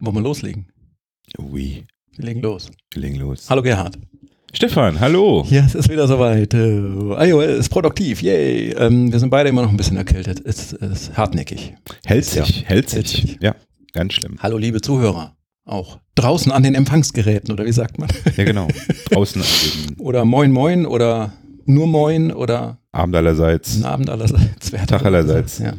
[0.00, 0.66] Wollen wir loslegen?
[1.38, 1.84] Ui,
[2.16, 2.70] Wir legen los.
[2.92, 3.50] wir legen los.
[3.50, 3.98] Hallo Gerhard.
[4.52, 5.44] Stefan, hallo.
[5.50, 6.54] Ja, es ist wieder soweit.
[6.54, 8.70] Äh, iOS produktiv, yay.
[8.78, 10.40] Ähm, wir sind beide immer noch ein bisschen erkältet.
[10.44, 11.74] Es ist hartnäckig.
[12.06, 13.22] Hält sich, Ja, hält hält sich.
[13.22, 13.38] sich.
[13.42, 13.56] Ja,
[13.92, 14.38] ganz schlimm.
[14.40, 15.36] Hallo liebe Zuhörer.
[15.66, 18.08] Auch draußen an den Empfangsgeräten, oder wie sagt man?
[18.36, 18.68] Ja, genau.
[19.10, 21.32] Draußen an jedem Oder moin moin oder
[21.66, 23.82] nur moin oder Abend allerseits.
[23.84, 24.70] Abend allerseits.
[24.86, 25.58] Tag allerseits.
[25.58, 25.74] Ja.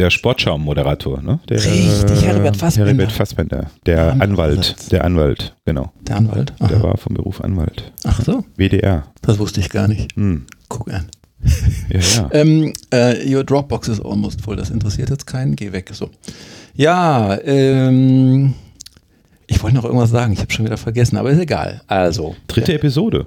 [0.00, 1.40] Der Sportschau-Moderator, ne?
[1.50, 2.88] Der, Richtig, Herbert Fassbender.
[2.90, 3.70] Herbert Fassbender.
[3.84, 4.30] Der Anwalt.
[4.56, 4.88] allerseits.
[4.88, 5.92] Der Anwalt, genau.
[6.08, 6.54] Der Anwalt.
[6.58, 6.82] Der Aha.
[6.82, 7.92] war vom Beruf Anwalt.
[8.04, 9.02] Ach so, WDR.
[9.20, 10.16] das wusste ich gar nicht.
[10.16, 10.46] Hm.
[10.70, 11.04] Guck an.
[11.90, 12.30] Ja, ja.
[12.32, 14.56] Ähm, äh, your Dropbox is almost full.
[14.56, 15.54] Das interessiert jetzt keinen.
[15.54, 15.90] Geh weg.
[15.92, 16.08] So.
[16.74, 18.54] Ja, ähm,
[19.48, 20.32] ich wollte noch irgendwas sagen.
[20.32, 21.82] Ich habe schon wieder vergessen, aber ist egal.
[21.88, 22.36] Also.
[22.46, 23.26] Dritte Episode.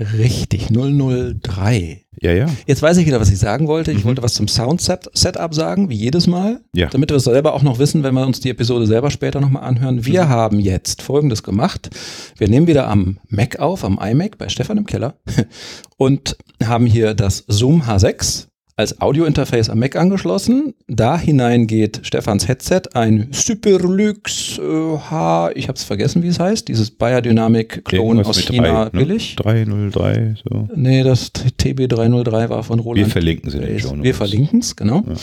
[0.00, 2.00] Richtig, 003.
[2.20, 2.46] Ja, ja.
[2.66, 3.92] Jetzt weiß ich wieder, was ich sagen wollte.
[3.92, 4.04] Ich Mhm.
[4.04, 6.60] wollte was zum Sound-Setup sagen, wie jedes Mal.
[6.74, 6.88] Ja.
[6.88, 9.62] Damit wir es selber auch noch wissen, wenn wir uns die Episode selber später nochmal
[9.64, 10.04] anhören.
[10.06, 10.28] Wir Mhm.
[10.28, 11.90] haben jetzt Folgendes gemacht.
[12.36, 15.14] Wir nehmen wieder am Mac auf, am iMac bei Stefan im Keller
[15.96, 20.74] und haben hier das Zoom H6 als Audiointerface am Mac angeschlossen.
[20.88, 26.40] Da hinein geht Stefans Headset, ein Superlux äh, H, ich habe es vergessen, wie es
[26.40, 29.04] heißt, dieses Biodynamic-Klon aus China drei, ne?
[29.04, 29.36] billig.
[29.36, 30.68] 303, so.
[30.74, 33.06] Nee, das TB303 war von Roland.
[33.06, 34.02] Wir verlinken sie in den Notes.
[34.02, 35.04] Wir verlinken es, genau.
[35.06, 35.14] Ja.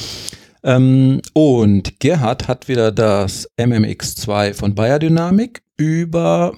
[0.76, 6.54] Ähm, und Gerhard hat wieder das MMX2 von Biodynamic über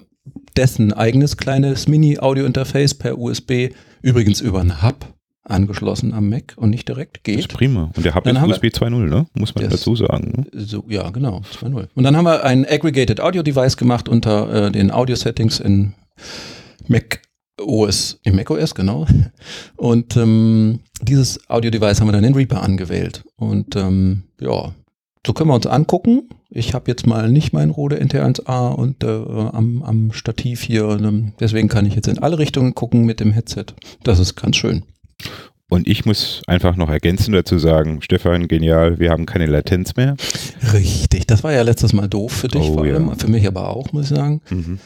[0.56, 3.70] dessen eigenes kleines Mini-Audio-Interface per USB,
[4.02, 5.13] übrigens über einen Hub
[5.44, 7.28] angeschlossen am Mac und nicht direkt.
[7.28, 7.58] Das ist Geht.
[7.58, 7.92] prima.
[7.96, 9.26] Und der hat jetzt USB 2.0, ne?
[9.34, 10.48] Muss man dazu sagen.
[10.54, 10.66] Ne?
[10.66, 11.88] So, ja, genau, 2.0.
[11.94, 15.94] Und dann haben wir ein Aggregated Audio Device gemacht unter äh, den Audio Settings in
[16.88, 17.22] Mac
[17.62, 19.06] OS, in Mac OS, genau.
[19.76, 23.24] Und ähm, dieses Audio Device haben wir dann in Reaper angewählt.
[23.36, 24.74] Und ähm, ja,
[25.26, 26.30] so können wir uns angucken.
[26.50, 30.90] Ich habe jetzt mal nicht mein Rode NT1A und äh, am, am Stativ hier.
[30.90, 33.66] Ähm, deswegen kann ich jetzt in alle Richtungen gucken mit dem Headset.
[34.04, 34.84] Das ist ganz schön.
[35.70, 40.16] Und ich muss einfach noch ergänzen dazu sagen, Stefan, genial, wir haben keine Latenz mehr.
[40.72, 41.26] Richtig.
[41.26, 42.94] Das war ja letztes Mal doof für dich Oh, vor ja.
[42.96, 43.18] allem.
[43.18, 44.42] Für mich aber auch, muss ich sagen.
[44.50, 44.80] Mhm.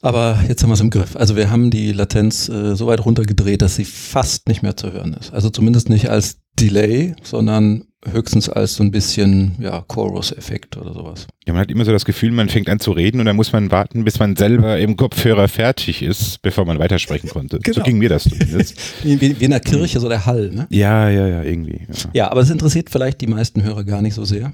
[0.00, 1.16] Aber jetzt haben wir es im Griff.
[1.16, 4.92] Also wir haben die Latenz äh, so weit runtergedreht, dass sie fast nicht mehr zu
[4.92, 5.32] hören ist.
[5.32, 11.26] Also zumindest nicht als Delay, sondern höchstens als so ein bisschen ja, Chorus-Effekt oder sowas.
[11.46, 13.52] Ja, man hat immer so das Gefühl, man fängt an zu reden und dann muss
[13.52, 17.56] man warten, bis man selber im Kopfhörer fertig ist, bevor man weitersprechen konnte.
[17.56, 17.84] So Genau.
[17.84, 18.76] ging mir das zumindest.
[19.02, 20.50] Wie, wie, wie in der Kirche, so der Hall.
[20.54, 20.66] Ne?
[20.70, 21.86] ja, ja, ja, irgendwie.
[21.88, 22.10] Ja.
[22.14, 24.52] Ja, aber es interessiert vielleicht die meisten Hörer gar nicht so sehr.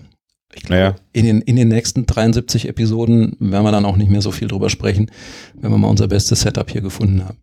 [0.56, 0.94] Ich glaube, Naja.
[1.12, 4.46] in, den, in den nächsten 73 Episoden werden wir dann auch nicht mehr so viel
[4.48, 5.10] drüber sprechen,
[5.60, 7.38] wenn wir mal unser bestes Setup hier gefunden haben.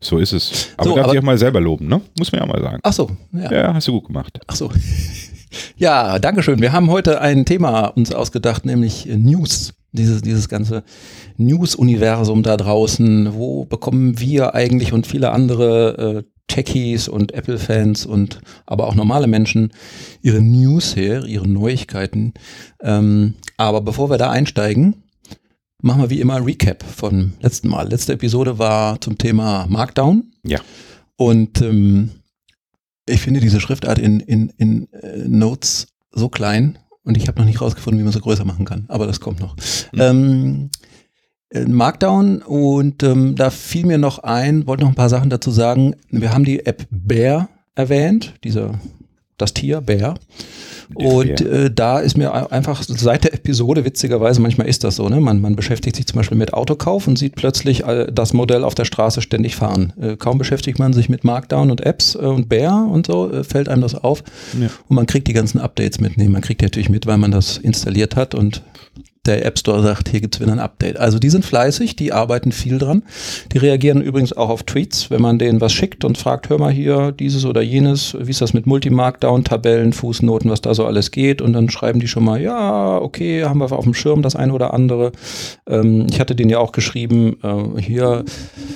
[0.00, 0.68] So ist es.
[0.76, 2.00] Aber So, du darfst aber- dich auch mal selber loben, ne?
[2.18, 2.80] Muss man ja mal sagen.
[2.82, 3.52] Ach so, ja.
[3.52, 4.38] Ja, hast du gut gemacht.
[4.46, 4.70] Ach so.
[5.76, 6.60] Ja, danke schön.
[6.60, 9.74] Wir haben heute ein Thema uns ausgedacht, nämlich News.
[9.94, 10.84] Dieses, dieses ganze
[11.36, 13.34] News-Universum da draußen.
[13.34, 19.26] Wo bekommen wir eigentlich und viele andere äh, Techies und Apple-Fans und aber auch normale
[19.26, 19.72] Menschen
[20.22, 22.32] ihre News her, ihre Neuigkeiten.
[22.82, 25.02] Ähm, aber bevor wir da einsteigen,
[25.82, 27.88] machen wir wie immer ein Recap von letzten Mal.
[27.88, 30.32] Letzte Episode war zum Thema Markdown.
[30.44, 30.60] Ja.
[31.16, 32.10] Und ähm,
[33.06, 37.46] ich finde diese Schriftart in, in, in äh, Notes so klein und ich habe noch
[37.46, 39.56] nicht rausgefunden, wie man sie größer machen kann, aber das kommt noch.
[39.92, 40.00] Mhm.
[40.00, 40.70] Ähm,
[41.50, 45.50] äh, Markdown und ähm, da fiel mir noch ein, wollte noch ein paar Sachen dazu
[45.50, 45.96] sagen.
[46.10, 48.78] Wir haben die App Bear erwähnt, dieser
[49.42, 50.14] das Tier Bear.
[50.94, 55.08] Und äh, da ist mir ein- einfach seit der Episode, witzigerweise, manchmal ist das so,
[55.08, 55.20] ne?
[55.20, 58.74] Man, man beschäftigt sich zum Beispiel mit Autokauf und sieht plötzlich äh, das Modell auf
[58.74, 59.94] der Straße ständig fahren.
[59.98, 63.42] Äh, kaum beschäftigt man sich mit Markdown und Apps äh, und Bear und so, äh,
[63.42, 64.22] fällt einem das auf.
[64.60, 64.68] Ja.
[64.88, 66.32] Und man kriegt die ganzen Updates mitnehmen.
[66.32, 68.62] Man kriegt die natürlich mit, weil man das installiert hat und
[69.24, 70.96] der App Store sagt, hier gibt's wieder ein Update.
[70.98, 73.04] Also die sind fleißig, die arbeiten viel dran.
[73.52, 76.72] Die reagieren übrigens auch auf Tweets, wenn man denen was schickt und fragt, hör mal
[76.72, 81.12] hier, dieses oder jenes, wie ist das mit Multimarkdown, Tabellen, Fußnoten, was da so alles
[81.12, 81.40] geht.
[81.40, 84.52] Und dann schreiben die schon mal, ja, okay, haben wir auf dem Schirm das eine
[84.52, 85.12] oder andere.
[85.68, 88.24] Ähm, ich hatte denen ja auch geschrieben, äh, hier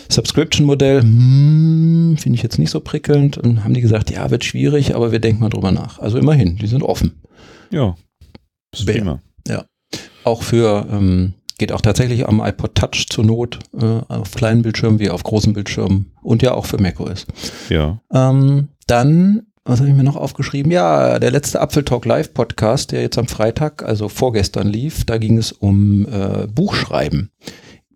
[0.09, 3.37] Subscription-Modell, hm, finde ich jetzt nicht so prickelnd.
[3.37, 5.99] Und haben die gesagt, ja, wird schwierig, aber wir denken mal drüber nach.
[5.99, 7.21] Also immerhin, die sind offen.
[7.73, 7.97] Ja.
[8.73, 8.95] Ist Bär.
[8.95, 9.21] prima.
[10.27, 14.99] Auch für, ähm, geht auch tatsächlich am iPod Touch zur Not äh, auf kleinen Bildschirmen
[14.99, 17.27] wie auf großen Bildschirmen und ja auch für macOS.
[17.69, 18.01] Ja.
[18.13, 20.73] Ähm, dann, was habe ich mir noch aufgeschrieben?
[20.73, 25.19] Ja, der letzte Apfel Talk Live Podcast, der jetzt am Freitag, also vorgestern lief, da
[25.19, 27.31] ging es um äh, Buchschreiben.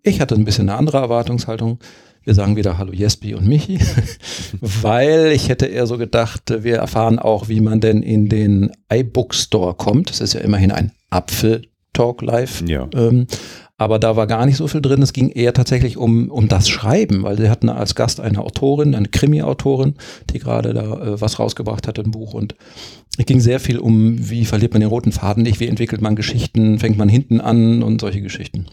[0.01, 1.79] Ich hatte ein bisschen eine andere Erwartungshaltung.
[2.23, 3.77] Wir sagen wieder Hallo Jespi und Michi,
[4.61, 9.35] weil ich hätte eher so gedacht, wir erfahren auch, wie man denn in den iBook
[9.35, 10.11] Store kommt.
[10.11, 12.63] Das ist ja immerhin ein Apfel Talk Live.
[12.67, 12.87] Ja.
[12.93, 13.27] Ähm,
[13.77, 15.01] aber da war gar nicht so viel drin.
[15.01, 18.93] Es ging eher tatsächlich um, um das Schreiben, weil sie hatten als Gast eine Autorin,
[18.93, 19.95] eine Krimi-Autorin,
[20.29, 22.35] die gerade da äh, was rausgebracht hat im Buch.
[22.35, 22.55] Und
[23.17, 26.15] es ging sehr viel um, wie verliert man den roten Faden nicht, wie entwickelt man
[26.15, 28.67] Geschichten, fängt man hinten an und solche Geschichten.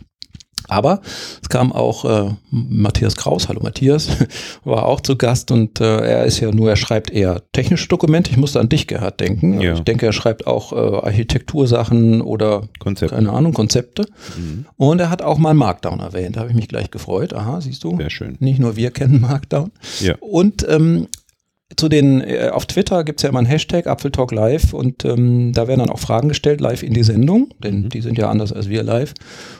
[0.68, 1.00] Aber
[1.42, 4.08] es kam auch äh, Matthias Kraus, hallo Matthias,
[4.64, 8.30] war auch zu Gast und äh, er ist ja nur, er schreibt eher technische Dokumente.
[8.30, 9.60] Ich musste an dich, Gerhard, denken.
[9.60, 9.74] Ja.
[9.74, 13.12] Ich denke, er schreibt auch äh, Architektursachen oder Konzept.
[13.12, 14.06] keine Ahnung, Konzepte.
[14.36, 14.66] Mhm.
[14.76, 16.36] Und er hat auch mal Markdown erwähnt.
[16.36, 17.32] Da habe ich mich gleich gefreut.
[17.32, 17.96] Aha, siehst du?
[17.96, 18.36] Sehr schön.
[18.40, 19.72] Nicht nur wir kennen Markdown.
[20.00, 20.14] Ja.
[20.20, 21.08] Und ähm,
[21.76, 25.52] zu den, äh, auf Twitter gibt es ja immer einen Hashtag Apfeltalk Live und ähm,
[25.52, 27.88] da werden dann auch Fragen gestellt, live in die Sendung, denn Mhm.
[27.90, 29.12] die sind ja anders als wir live.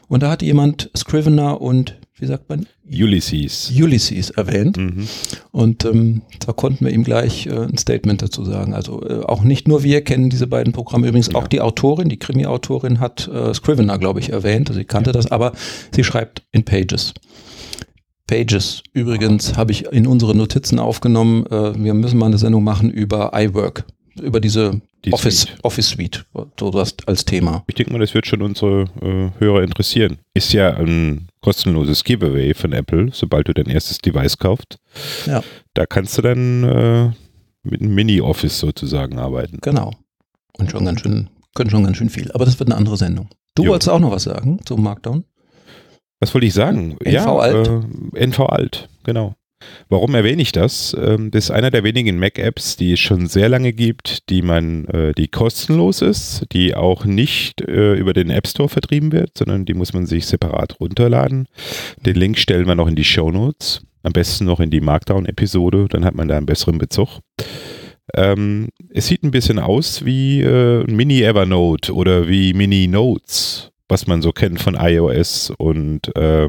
[0.09, 3.71] Und da hat jemand Scrivener und, wie sagt man, Ulysses.
[3.79, 4.79] Ulysses erwähnt.
[4.79, 5.07] Mhm.
[5.51, 8.73] Und ähm, da konnten wir ihm gleich äh, ein Statement dazu sagen.
[8.73, 11.07] Also äh, auch nicht nur wir kennen diese beiden Programme.
[11.07, 14.71] Übrigens auch die Autorin, die Krimi-Autorin hat äh, Scrivener, glaube ich, erwähnt.
[14.71, 15.53] Also sie kannte das, aber
[15.95, 17.13] sie schreibt in Pages.
[18.29, 18.85] Pages.
[18.93, 23.33] Übrigens habe ich in unsere Notizen aufgenommen, äh, wir müssen mal eine Sendung machen über
[23.35, 23.85] iWork,
[24.23, 25.65] über diese Die Office, Suite.
[25.65, 26.25] Office Suite,
[26.61, 27.65] so das als Thema.
[27.67, 30.19] Ich denke mal, das wird schon unsere äh, Hörer interessieren.
[30.35, 34.79] Ist ja ein kostenloses Giveaway von Apple, sobald du dein erstes Device kaufst.
[35.27, 35.43] Ja.
[35.75, 37.11] Da kannst du dann äh,
[37.63, 39.59] mit einem Mini-Office sozusagen arbeiten.
[39.63, 39.93] Genau.
[40.59, 42.31] Und schon ganz schön, können schon ganz schön viel.
[42.33, 43.29] Aber das wird eine andere Sendung.
[43.55, 43.71] Du Jo.
[43.71, 45.25] wolltest auch noch was sagen zum Markdown?
[46.21, 46.97] Was wollte ich sagen?
[47.05, 47.69] NV Alt.
[48.15, 49.35] Äh, NV Alt, genau.
[49.89, 50.97] Warum erwähne ich das?
[51.01, 54.85] Ähm, das ist einer der wenigen Mac-Apps, die es schon sehr lange gibt, die man,
[54.87, 59.65] äh, die kostenlos ist, die auch nicht äh, über den App Store vertrieben wird, sondern
[59.65, 61.47] die muss man sich separat runterladen.
[62.05, 63.83] Den Link stellen wir noch in die Show Notes.
[64.03, 67.21] Am besten noch in die Markdown-Episode, dann hat man da einen besseren Bezug.
[68.15, 73.71] Ähm, es sieht ein bisschen aus wie äh, ein Mini Evernote oder wie Mini Notes,
[73.89, 76.49] was man so kennt von iOS und äh,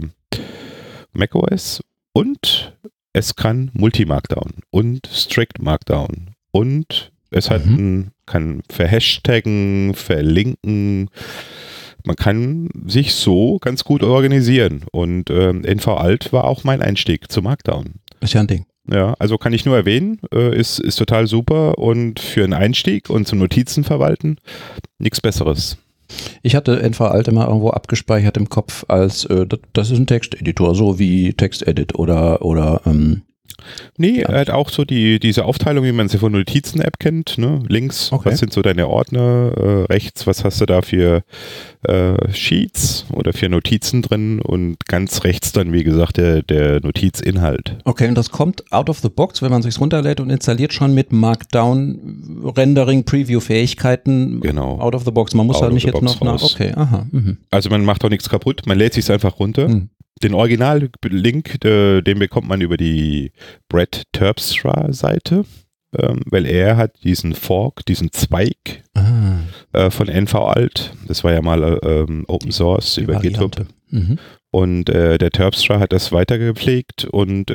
[1.14, 1.82] macOS.
[2.14, 2.76] Und
[3.14, 6.32] es kann Multi-Markdown und Strict Markdown.
[6.52, 7.76] Und es hat Mhm.
[7.76, 11.10] ein, kann verhashtaggen, verlinken.
[12.06, 14.86] Man kann sich so ganz gut organisieren.
[14.92, 17.96] Und ähm, NV Alt war auch mein Einstieg zu Markdown.
[18.22, 18.66] Ist ja ein Ding.
[18.92, 23.10] Ja, also kann ich nur erwähnen, äh, ist, ist total super und für einen Einstieg
[23.12, 24.38] und zum Notizen verwalten
[24.98, 25.78] nichts Besseres.
[26.42, 30.76] Ich hatte NV Alt immer irgendwo abgespeichert im Kopf als, äh, das ist ein Texteditor,
[30.76, 33.24] so wie TextEdit oder, oder ähm,
[33.98, 34.32] Nee, Ja.
[34.34, 37.38] hat auch so die, diese Aufteilung, wie man sie von Notizen-App kennt.
[37.38, 37.62] Ne?
[37.68, 38.32] Links, Okay.
[38.32, 39.52] was sind so deine Ordner?
[39.56, 41.24] Äh, rechts, was hast du da für
[41.84, 44.40] äh, Sheets oder für Notizen drin?
[44.42, 47.78] Und ganz rechts dann, wie gesagt, der, der Notizinhalt.
[47.86, 50.94] Okay, und das kommt out of the box, wenn man sich's runterlädt und installiert schon
[50.94, 54.40] mit Markdown, Rendering, Preview-Fähigkeiten.
[54.42, 54.80] Genau.
[54.80, 55.34] Out of the box.
[55.34, 56.42] Man muss Out of nicht jetzt noch nach.
[56.42, 57.06] Okay, aha.
[57.12, 57.38] Mhm.
[57.52, 59.68] Also man macht auch nichts kaputt, man lädt sich einfach runter.
[59.68, 59.90] Hm.
[60.24, 63.32] Den Original-Link, äh, den bekommt man über die
[63.70, 65.46] Brett Terpstra-Seite,
[65.98, 69.40] ähm, weil er hat diesen Fork, diesen Zweig Ah,
[69.74, 70.94] äh, von NV Alt.
[71.08, 73.56] Das war ja mal äh, ähm, Open Source die über GitHub.
[73.58, 73.74] Variante.
[73.90, 74.20] Mhm.
[74.52, 77.52] Und der Terpstra hat das weitergepflegt und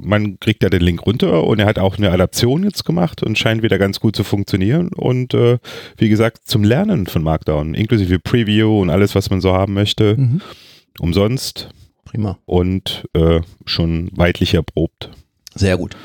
[0.00, 3.38] man kriegt da den Link runter und er hat auch eine Adaption jetzt gemacht und
[3.38, 4.88] scheint wieder ganz gut zu funktionieren.
[4.94, 5.58] Und äh,
[5.96, 10.16] wie gesagt, zum Lernen von Markdown, inklusive Preview und alles, was man so haben möchte,
[10.16, 10.40] Mhm.
[11.00, 11.68] Umsonst
[12.04, 12.38] Prima.
[12.46, 15.10] und äh, schon weitlich erprobt.
[15.54, 15.96] Sehr gut.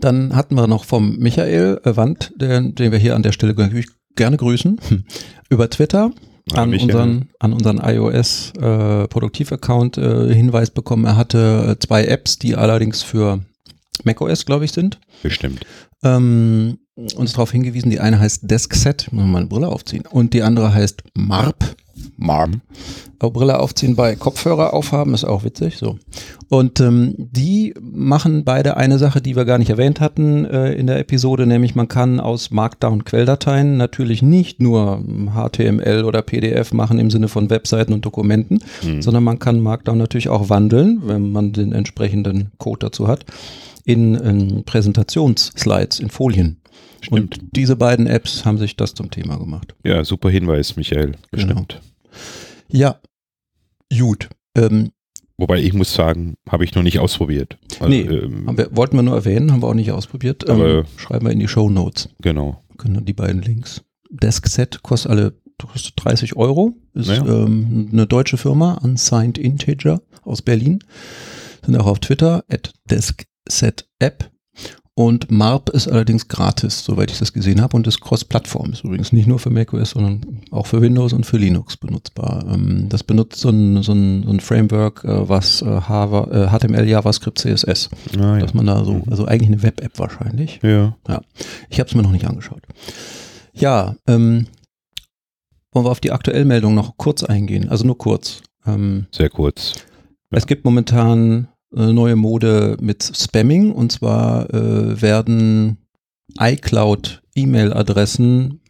[0.00, 3.54] Dann hatten wir noch vom Michael äh, Wand, den, den wir hier an der Stelle
[3.54, 4.80] gerne grüßen,
[5.50, 6.12] über Twitter
[6.52, 6.90] an, Michael.
[6.90, 11.04] unseren, an unseren iOS äh, Produktiv-Account äh, Hinweis bekommen.
[11.04, 13.40] Er hatte äh, zwei Apps, die allerdings für
[14.04, 14.98] macOS, glaube ich, sind.
[15.22, 15.60] Bestimmt.
[16.02, 20.32] Ähm, uns darauf hingewiesen, die eine heißt Deskset, ich muss mal meine Brille aufziehen, und
[20.34, 21.76] die andere heißt MARP.
[23.18, 25.76] Auch Brille aufziehen bei Kopfhörer aufhaben, ist auch witzig.
[25.76, 25.98] So.
[26.48, 30.86] Und ähm, die machen beide eine Sache, die wir gar nicht erwähnt hatten äh, in
[30.86, 35.02] der Episode, nämlich man kann aus Markdown-Quelldateien natürlich nicht nur
[35.34, 39.02] HTML oder PDF machen im Sinne von Webseiten und Dokumenten, Hm.
[39.02, 43.24] sondern man kann Markdown natürlich auch wandeln, wenn man den entsprechenden Code dazu hat,
[43.84, 46.59] in, in Präsentationsslides, in Folien.
[47.00, 47.38] Stimmt.
[47.38, 49.74] Und diese beiden Apps haben sich das zum Thema gemacht.
[49.84, 51.12] Ja, super Hinweis, Michael.
[51.30, 51.80] Bestimmt.
[52.68, 53.00] Ja,
[53.96, 54.28] gut.
[54.56, 54.90] Ähm,
[55.38, 57.56] Wobei ich muss sagen, habe ich noch nicht ausprobiert.
[57.80, 60.44] Also, Nee, ähm, wir, wollten wir nur erwähnen, haben wir auch nicht ausprobiert.
[60.48, 62.10] Ähm, schreiben wir in die Show Notes.
[62.20, 62.62] genau.
[62.76, 63.82] Können die beiden Links.
[64.10, 66.74] Deskset kostet alle kostet 30 Euro.
[66.94, 67.24] Ist Ja.
[67.26, 70.78] ähm, eine deutsche Firma, Unsigned Integer aus Berlin.
[71.64, 74.30] Sind auch auf Twitter, at Deskset App.
[75.00, 78.72] Und MARP ist allerdings gratis, soweit ich das gesehen habe, und ist Cross-Plattform.
[78.72, 82.44] Ist übrigens nicht nur für macOS, sondern auch für Windows und für Linux benutzbar.
[82.46, 87.38] Ähm, das benutzt so ein, so ein, so ein Framework, äh, was äh, HTML, JavaScript,
[87.38, 87.88] CSS.
[88.18, 88.40] Ah, ja.
[88.40, 89.04] Dass man da so, mhm.
[89.10, 90.60] also eigentlich eine Web-App wahrscheinlich.
[90.62, 90.94] Ja.
[91.08, 91.22] ja.
[91.70, 92.60] Ich habe es mir noch nicht angeschaut.
[93.54, 94.48] Ja, ähm,
[95.72, 97.70] wollen wir auf die aktuelle Meldung noch kurz eingehen?
[97.70, 98.42] Also nur kurz.
[98.66, 99.72] Ähm, Sehr kurz.
[100.30, 100.36] Ja.
[100.36, 103.72] Es gibt momentan äh, neue Mode mit Spamming.
[103.72, 105.78] Und zwar äh, werden
[106.38, 108.60] iCloud E-Mail-Adressen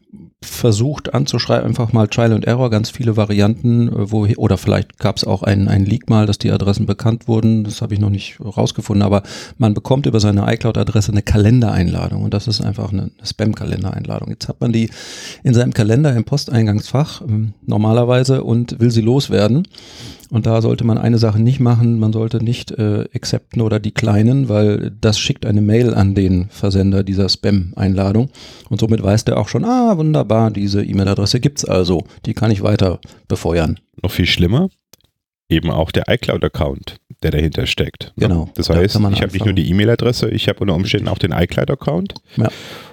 [0.43, 5.17] versucht anzuschreiben, einfach mal Trial and Error, ganz viele Varianten, äh, wo, oder vielleicht gab
[5.17, 8.09] es auch einen, einen Leak mal, dass die Adressen bekannt wurden, das habe ich noch
[8.09, 9.23] nicht rausgefunden, aber
[9.59, 12.23] man bekommt über seine iCloud-Adresse eine Kalendereinladung.
[12.23, 14.31] Und das ist einfach eine, Spam-Kalendereinladung.
[14.31, 14.91] Jetzt hat man die
[15.43, 19.69] in seinem Kalender im Posteingangsfach ähm, normalerweise und will sie loswerden
[20.31, 23.91] und da sollte man eine Sache nicht machen, man sollte nicht äh, accepten oder die
[23.91, 28.31] kleinen, weil das schickt eine Mail an den Versender dieser Spam-Einladung.
[28.69, 32.05] Und somit weiß der auch schon, ah, wunderbar, diese E-Mail-Adresse gibt's also.
[32.27, 33.81] Die kann ich weiter befeuern.
[34.03, 34.69] Noch viel schlimmer,
[35.49, 38.13] eben auch der iCloud-Account, der dahinter steckt.
[38.17, 38.29] Ne?
[38.29, 38.49] Genau.
[38.55, 41.33] Das heißt, da ich habe nicht nur die E-Mail-Adresse, ich habe unter Umständen auch den
[41.33, 42.15] iCloud-Account.
[42.37, 42.49] Ja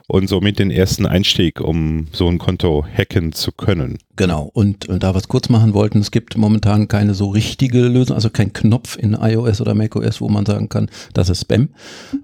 [0.08, 3.98] und somit den ersten Einstieg, um so ein Konto hacken zu können.
[4.16, 4.50] Genau.
[4.54, 8.16] Und, und da wir es kurz machen wollten, es gibt momentan keine so richtige Lösung,
[8.16, 11.70] also kein Knopf in iOS oder macOS, wo man sagen kann, das ist Spam.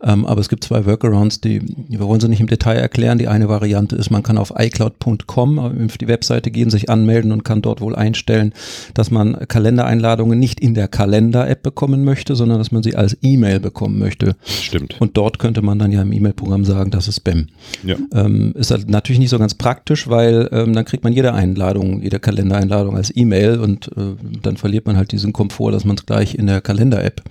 [0.01, 3.17] Ähm, aber es gibt zwei Workarounds, die, wir wollen sie nicht im Detail erklären.
[3.17, 7.43] Die eine Variante ist, man kann auf iCloud.com auf die Webseite gehen, sich anmelden und
[7.43, 8.53] kann dort wohl einstellen,
[8.93, 13.59] dass man Kalendereinladungen nicht in der Kalender-App bekommen möchte, sondern dass man sie als E-Mail
[13.59, 14.35] bekommen möchte.
[14.45, 14.95] Stimmt.
[14.99, 17.47] Und dort könnte man dann ja im E-Mail-Programm sagen, das ist Spam.
[17.83, 17.95] Ja.
[18.13, 22.01] Ähm, ist halt natürlich nicht so ganz praktisch, weil ähm, dann kriegt man jede Einladung,
[22.01, 26.05] jede Kalendereinladung als E-Mail und äh, dann verliert man halt diesen Komfort, dass man es
[26.05, 27.21] gleich in der Kalender-App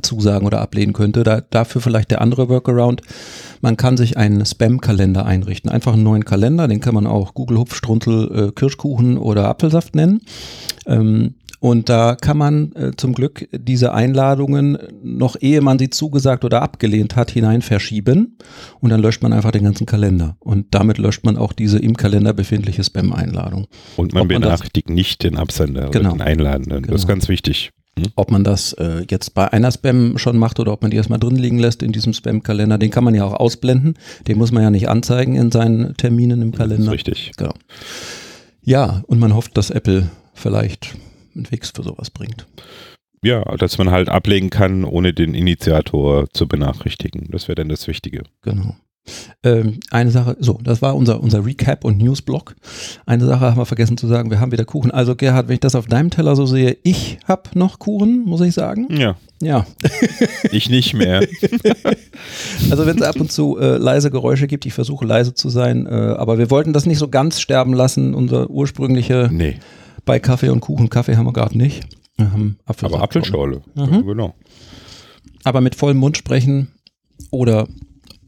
[0.00, 1.22] zusagen oder ablehnen könnte.
[1.22, 3.02] Da, dafür vielleicht der andere Workaround.
[3.60, 5.70] Man kann sich einen Spam-Kalender einrichten.
[5.70, 9.94] Einfach einen neuen Kalender, den kann man auch Google Hupf, Strunzel, äh, Kirschkuchen oder Apfelsaft
[9.94, 10.22] nennen.
[10.86, 16.44] Ähm, und da kann man äh, zum Glück diese Einladungen noch ehe man sie zugesagt
[16.44, 18.36] oder abgelehnt hat, hinein verschieben.
[18.80, 20.36] Und dann löscht man einfach den ganzen Kalender.
[20.40, 23.68] Und damit löscht man auch diese im Kalender befindliche Spam-Einladung.
[23.96, 26.08] Und man Ob benachrichtigt man nicht den Absender genau.
[26.08, 26.82] oder den Einladenden.
[26.82, 26.94] Genau.
[26.94, 27.18] Das ist genau.
[27.18, 27.70] ganz wichtig.
[27.96, 28.06] Hm?
[28.16, 31.20] Ob man das äh, jetzt bei einer Spam schon macht oder ob man die erstmal
[31.20, 33.94] drin liegen lässt in diesem Spam-Kalender, den kann man ja auch ausblenden.
[34.26, 36.90] Den muss man ja nicht anzeigen in seinen Terminen im Kalender.
[36.90, 37.30] Richtig.
[37.36, 37.54] Genau.
[38.64, 40.96] Ja, und man hofft, dass Apple vielleicht
[41.34, 42.46] einen Fix für sowas bringt.
[43.24, 47.28] Ja, dass man halt ablegen kann, ohne den Initiator zu benachrichtigen.
[47.30, 48.24] Das wäre dann das Wichtige.
[48.42, 48.74] Genau.
[49.42, 52.54] Ähm, eine Sache, so, das war unser, unser Recap und Newsblock.
[53.04, 54.92] Eine Sache haben wir vergessen zu sagen, wir haben wieder Kuchen.
[54.92, 58.40] Also Gerhard, wenn ich das auf deinem Teller so sehe, ich habe noch Kuchen, muss
[58.40, 58.88] ich sagen.
[58.96, 59.16] Ja.
[59.40, 59.66] Ja.
[60.52, 61.20] ich nicht mehr.
[62.70, 65.86] also wenn es ab und zu äh, leise Geräusche gibt, ich versuche leise zu sein,
[65.86, 69.58] äh, aber wir wollten das nicht so ganz sterben lassen, unser ursprüngliche nee
[70.04, 70.88] bei Kaffee und Kuchen.
[70.88, 71.86] Kaffee haben wir gerade nicht.
[72.16, 74.06] Wir haben Aber Apfelschorle, mhm.
[74.06, 74.34] genau.
[75.44, 76.68] Aber mit vollem Mund sprechen
[77.30, 77.68] oder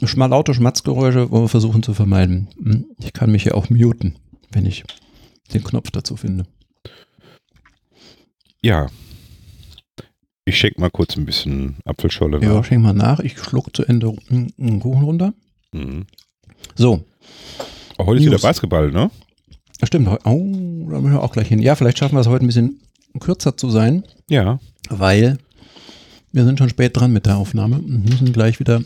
[0.01, 2.49] laute Schmatzgeräusche wollen wir versuchen zu vermeiden.
[2.63, 4.19] Hm, ich kann mich ja auch muten,
[4.53, 4.85] wenn ich
[5.53, 6.45] den Knopf dazu finde.
[8.63, 8.89] Ja.
[10.47, 12.47] Ich schenke mal kurz ein bisschen Apfelscholle nach.
[12.47, 13.21] Ja, schenk mal nach.
[13.21, 15.35] Ich schluck zu Ende einen Kuchen runter.
[15.73, 16.07] Mhm.
[16.75, 17.05] So.
[17.99, 19.11] Heute ist wieder Basketball, ne?
[19.83, 20.09] Stimmt.
[20.25, 21.61] Oh, da müssen wir auch gleich hin.
[21.61, 22.81] Ja, vielleicht schaffen wir es heute ein bisschen
[23.21, 24.05] kürzer zu sein.
[24.29, 24.61] Ja.
[24.89, 25.39] Weil
[26.33, 28.83] wir sind schon spät dran mit der Aufnahme und müssen gleich wieder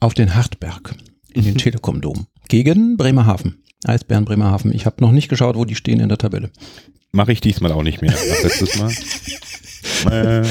[0.00, 0.94] auf den Hartberg
[1.32, 3.62] in den Telekom-Dom gegen Bremerhaven.
[3.84, 4.74] Eisbären Bremerhaven.
[4.74, 6.50] Ich habe noch nicht geschaut, wo die stehen in der Tabelle.
[7.12, 8.14] Mache ich diesmal auch nicht mehr.
[8.42, 8.92] letztes Mal.
[10.10, 10.42] äh,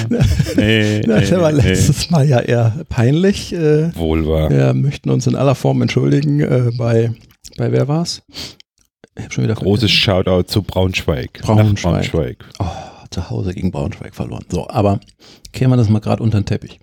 [0.56, 2.10] nee, das war letztes.
[2.10, 3.54] Mal ja eher peinlich.
[3.54, 4.50] Äh, Wohl wahr.
[4.50, 7.14] Wir möchten uns in aller Form entschuldigen äh, bei,
[7.58, 8.24] bei wer war's?
[9.30, 11.42] Schon wieder Großes Shoutout zu Braunschweig.
[11.42, 12.12] Braunschweig.
[12.12, 12.46] Braunschweig.
[12.60, 12.66] Oh,
[13.10, 14.46] zu Hause gegen Braunschweig verloren.
[14.50, 15.00] So, aber
[15.52, 16.80] kehren wir das mal gerade unter den Teppich.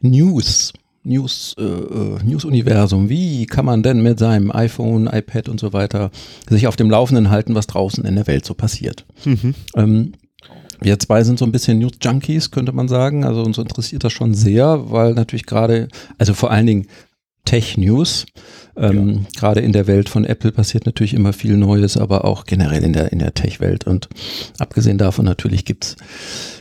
[0.00, 0.72] News.
[1.02, 3.08] News, äh, äh, News-Universum.
[3.08, 6.10] Wie kann man denn mit seinem iPhone, iPad und so weiter
[6.48, 9.06] sich auf dem Laufenden halten, was draußen in der Welt so passiert?
[9.24, 9.54] Mhm.
[9.74, 10.12] Ähm,
[10.80, 13.24] wir zwei sind so ein bisschen News-Junkies, könnte man sagen.
[13.24, 15.88] Also uns interessiert das schon sehr, weil natürlich gerade,
[16.18, 16.86] also vor allen Dingen
[17.44, 18.26] Tech-News.
[18.76, 19.40] Ähm, ja.
[19.40, 22.92] Gerade in der Welt von Apple passiert natürlich immer viel Neues, aber auch generell in
[22.92, 23.86] der, in der Tech-Welt.
[23.86, 24.08] Und
[24.58, 25.96] abgesehen davon natürlich gibt's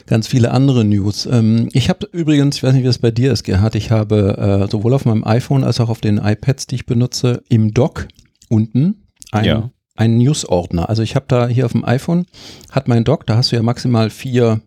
[0.08, 1.28] ganz viele andere News.
[1.32, 4.66] Ähm, ich habe übrigens, ich weiß nicht, wie das bei dir ist, Gerhard, ich habe
[4.68, 8.08] äh, sowohl auf meinem iPhone als auch auf den iPads, die ich benutze, im Dock
[8.50, 9.72] unten ein, ja.
[9.96, 10.90] einen News-Ordner.
[10.90, 12.26] Also ich habe da hier auf dem iPhone,
[12.72, 14.62] hat mein Dock, da hast du ja maximal vier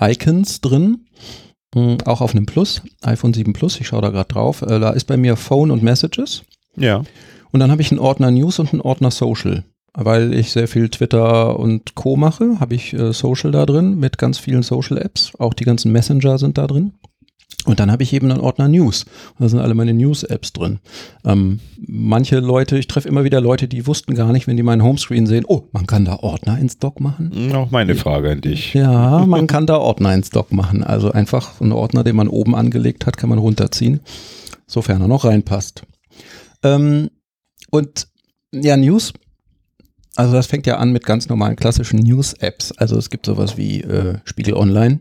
[0.00, 1.06] Icons drin
[2.04, 4.62] auch auf einem Plus, iPhone 7 Plus, ich schaue da gerade drauf.
[4.62, 6.42] Äh, da ist bei mir Phone und Messages.
[6.76, 7.02] Ja.
[7.52, 9.64] Und dann habe ich einen Ordner News und einen Ordner Social.
[9.96, 12.16] Weil ich sehr viel Twitter und Co.
[12.16, 15.32] mache, habe ich äh, Social da drin mit ganz vielen Social-Apps.
[15.38, 16.94] Auch die ganzen Messenger sind da drin.
[17.66, 19.04] Und dann habe ich eben einen Ordner News.
[19.04, 20.80] Und da sind alle meine News-Apps drin.
[21.24, 24.82] Ähm, manche Leute, ich treffe immer wieder Leute, die wussten gar nicht, wenn die meinen
[24.82, 27.52] Homescreen sehen, oh, man kann da Ordner ins Dock machen.
[27.54, 28.74] Auch meine Frage an dich.
[28.74, 30.84] Ja, man kann da Ordner ins Dock machen.
[30.84, 34.00] Also einfach einen Ordner, den man oben angelegt hat, kann man runterziehen,
[34.66, 35.86] sofern er noch reinpasst.
[36.62, 37.08] Ähm,
[37.70, 38.08] und
[38.52, 39.14] ja, News
[40.16, 42.72] also das fängt ja an mit ganz normalen klassischen News-Apps.
[42.72, 45.00] Also es gibt sowas wie äh, Spiegel Online.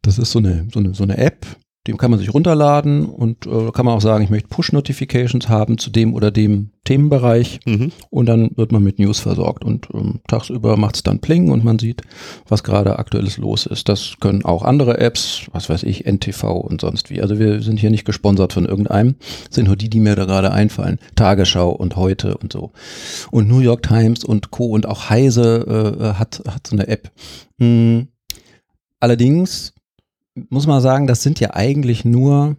[0.00, 1.44] Das ist so eine, so eine, so eine App,
[1.88, 5.78] die kann man sich runterladen und äh, kann man auch sagen, ich möchte Push-Notifications haben
[5.78, 7.92] zu dem oder dem Themenbereich Mhm.
[8.10, 11.64] und dann wird man mit News versorgt und ähm, tagsüber macht es dann Pling und
[11.64, 12.02] man sieht,
[12.46, 13.88] was gerade aktuelles los ist.
[13.88, 17.22] Das können auch andere Apps, was weiß ich, NTV und sonst wie.
[17.22, 19.16] Also wir sind hier nicht gesponsert von irgendeinem,
[19.50, 20.98] sind nur die, die mir da gerade einfallen.
[21.16, 22.72] Tagesschau und heute und so.
[23.30, 24.66] Und New York Times und Co.
[24.66, 27.10] und auch Heise äh, hat, hat so eine App.
[27.58, 28.08] Hm.
[29.00, 29.72] Allerdings
[30.50, 32.56] muss man sagen, das sind ja eigentlich nur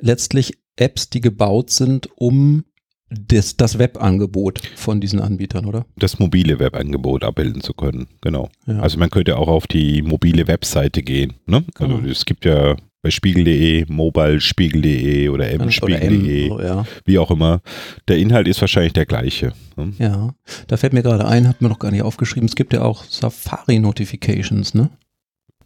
[0.00, 2.64] letztlich Apps, die gebaut sind, um
[3.10, 5.84] das, das Webangebot von diesen Anbietern, oder?
[5.96, 8.48] Das mobile Webangebot abbilden zu können, genau.
[8.66, 8.80] Ja.
[8.80, 11.34] Also man könnte auch auf die mobile Webseite gehen.
[11.46, 11.64] Ne?
[11.78, 12.08] Also Genau.
[12.08, 16.86] es gibt ja bei spiegel.de, mobilespiegel.de oder Oder mspiegel.de, so, ja.
[17.04, 17.60] wie auch immer.
[18.08, 19.52] Der Inhalt ist wahrscheinlich der gleiche.
[19.76, 19.92] Ne?
[19.98, 20.34] ja,
[20.68, 23.04] da fällt mir gerade ein, hat mir noch gar nicht aufgeschrieben, es gibt ja auch
[23.04, 24.90] Safari-Notifications, ne?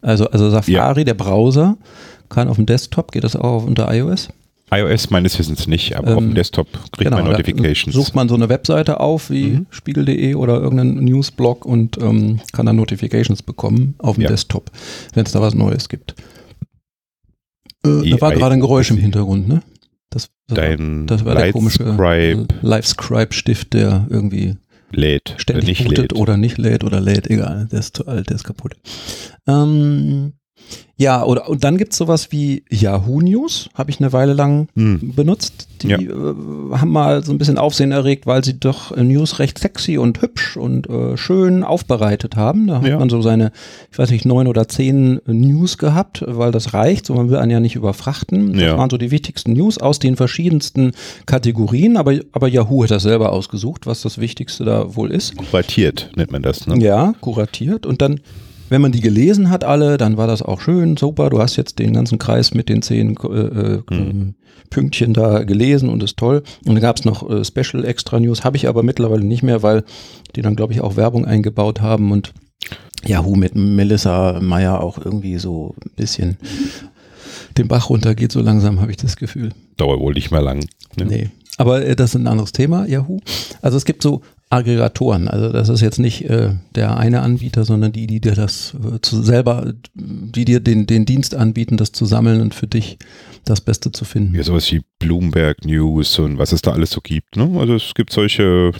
[0.07, 1.77] Also, also Safari, der Browser,
[2.29, 4.29] kann auf dem Desktop, geht das auch unter iOS?
[4.71, 7.95] iOS meines Wissens nicht, aber auf Ähm, dem Desktop kriegt man da Notifications.
[7.95, 9.65] Sucht man so eine Webseite auf wie Mhm.
[9.69, 14.29] spiegel.de oder irgendeinen Newsblog und ähm, kann dann Notifications bekommen auf dem Ja.
[14.29, 14.71] Desktop,
[15.13, 16.15] wenn es da was Neues gibt.
[17.85, 18.97] Äh, da war gerade ein Geräusch im.
[18.97, 19.61] Hintergrund, ne?
[20.09, 24.55] Das, das, war- Dein das war der komische Lightscribe Live-Scribe-Stift, der irgendwie
[24.91, 26.13] lädt, ständig nicht lädt.
[26.13, 28.75] oder nicht lädt oder lädt, egal, der ist zu alt, der ist kaputt.
[29.47, 30.33] Ähm,
[30.99, 34.67] ja, oder und dann gibt es sowas wie Yahoo News, habe ich eine Weile lang
[34.75, 35.13] Hm.
[35.15, 35.67] benutzt.
[35.83, 35.99] Die Ja.
[35.99, 36.07] äh,
[36.73, 40.19] haben mal so ein bisschen Aufsehen erregt, weil sie doch äh, News recht sexy und
[40.23, 42.65] hübsch und äh, schön aufbereitet haben.
[42.65, 42.97] Da hat Ja.
[42.97, 43.51] man so seine,
[43.91, 47.51] ich weiß nicht, neun oder zehn News gehabt, weil das reicht, so man will einen
[47.51, 48.53] ja nicht überfrachten.
[48.53, 48.77] Das Ja.
[48.79, 50.93] waren so die wichtigsten News aus den verschiedensten
[51.27, 55.35] Kategorien, aber, aber Yahoo hat das selber ausgesucht, was das Wichtigste da wohl ist.
[55.37, 56.65] Kuratiert nennt man das.
[56.65, 56.83] Ne?
[56.83, 57.85] Ja, kuratiert.
[57.85, 58.19] Und dann,
[58.69, 61.29] wenn man die gelesen hat, alle, dann war das auch schön, super.
[61.29, 64.35] Du hast jetzt den ganzen Kreis mit den zehn äh, äh, Mhm.
[64.69, 66.43] Pünktchen da gelesen und ist toll.
[66.65, 69.63] Und dann gab es noch äh, Special Extra News, habe ich aber mittlerweile nicht mehr,
[69.63, 69.83] weil
[70.35, 72.33] die dann, glaube ich, auch Werbung eingebaut haben und
[73.05, 76.37] Yahoo mit Melissa Meyer auch irgendwie so ein bisschen
[77.57, 79.51] den Bach runtergeht, so langsam habe ich das Gefühl.
[79.77, 80.59] Dauert wohl nicht mehr lang.
[80.97, 81.05] Ne?
[81.05, 81.29] Nee.
[81.57, 83.19] Aber äh, das ist ein anderes Thema, Yahoo.
[83.61, 85.27] Also es gibt so Aggregatoren.
[85.27, 88.99] Also das ist jetzt nicht äh, der eine Anbieter, sondern die, die dir das äh,
[89.01, 92.97] zu selber, die dir den, den Dienst anbieten, das zu sammeln und für dich
[93.43, 94.35] das Beste zu finden.
[94.35, 97.35] Ja, sowas wie Bloomberg News und was es da alles so gibt.
[97.35, 97.59] Ne?
[97.59, 98.71] Also es gibt solche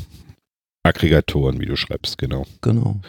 [0.83, 2.45] Aggregatoren, wie du schreibst, genau.
[2.61, 3.01] Genau.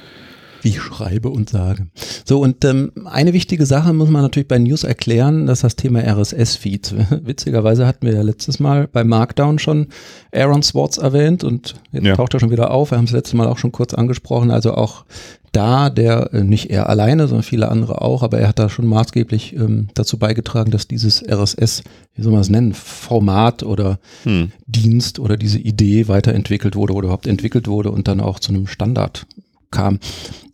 [0.69, 1.87] Ich schreibe und sage.
[2.25, 5.77] So, und ähm, eine wichtige Sache muss man natürlich bei News erklären, das ist das
[5.77, 6.95] Thema RSS-Feeds.
[7.25, 9.87] Witzigerweise hatten wir ja letztes Mal bei Markdown schon
[10.35, 12.17] Aaron Swartz erwähnt und jetzt Ja.
[12.17, 12.91] taucht er schon wieder auf.
[12.91, 14.51] Wir haben es letztes Mal auch schon kurz angesprochen.
[14.51, 15.05] Also auch
[15.53, 18.85] da, der, äh, nicht er alleine, sondern viele andere auch, aber er hat da schon
[18.87, 21.83] maßgeblich ähm, dazu beigetragen, dass dieses RSS,
[22.15, 24.53] wie soll man es nennen, Format oder Hm.
[24.67, 28.67] Dienst oder diese Idee weiterentwickelt wurde oder überhaupt entwickelt wurde und dann auch zu einem
[28.67, 29.27] Standard
[29.71, 29.99] kam.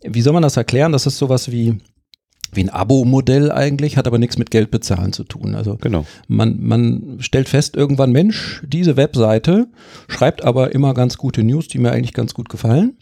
[0.03, 0.91] Wie soll man das erklären?
[0.91, 1.77] Das ist sowas wie,
[2.53, 5.55] wie ein Abo-Modell eigentlich, hat aber nichts mit Geld bezahlen zu tun.
[5.55, 6.05] Also Genau.
[6.27, 9.67] man, man stellt fest irgendwann, Mensch, diese Webseite
[10.07, 12.97] schreibt aber immer ganz gute News, die mir eigentlich ganz gut gefallen.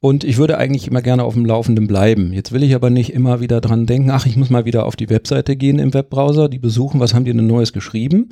[0.00, 2.32] Und ich würde eigentlich immer gerne auf dem Laufenden bleiben.
[2.32, 4.94] Jetzt will ich aber nicht immer wieder dran denken, ach, ich muss mal wieder auf
[4.94, 8.28] die Webseite gehen im Webbrowser, die besuchen, was haben die denn Neues geschrieben,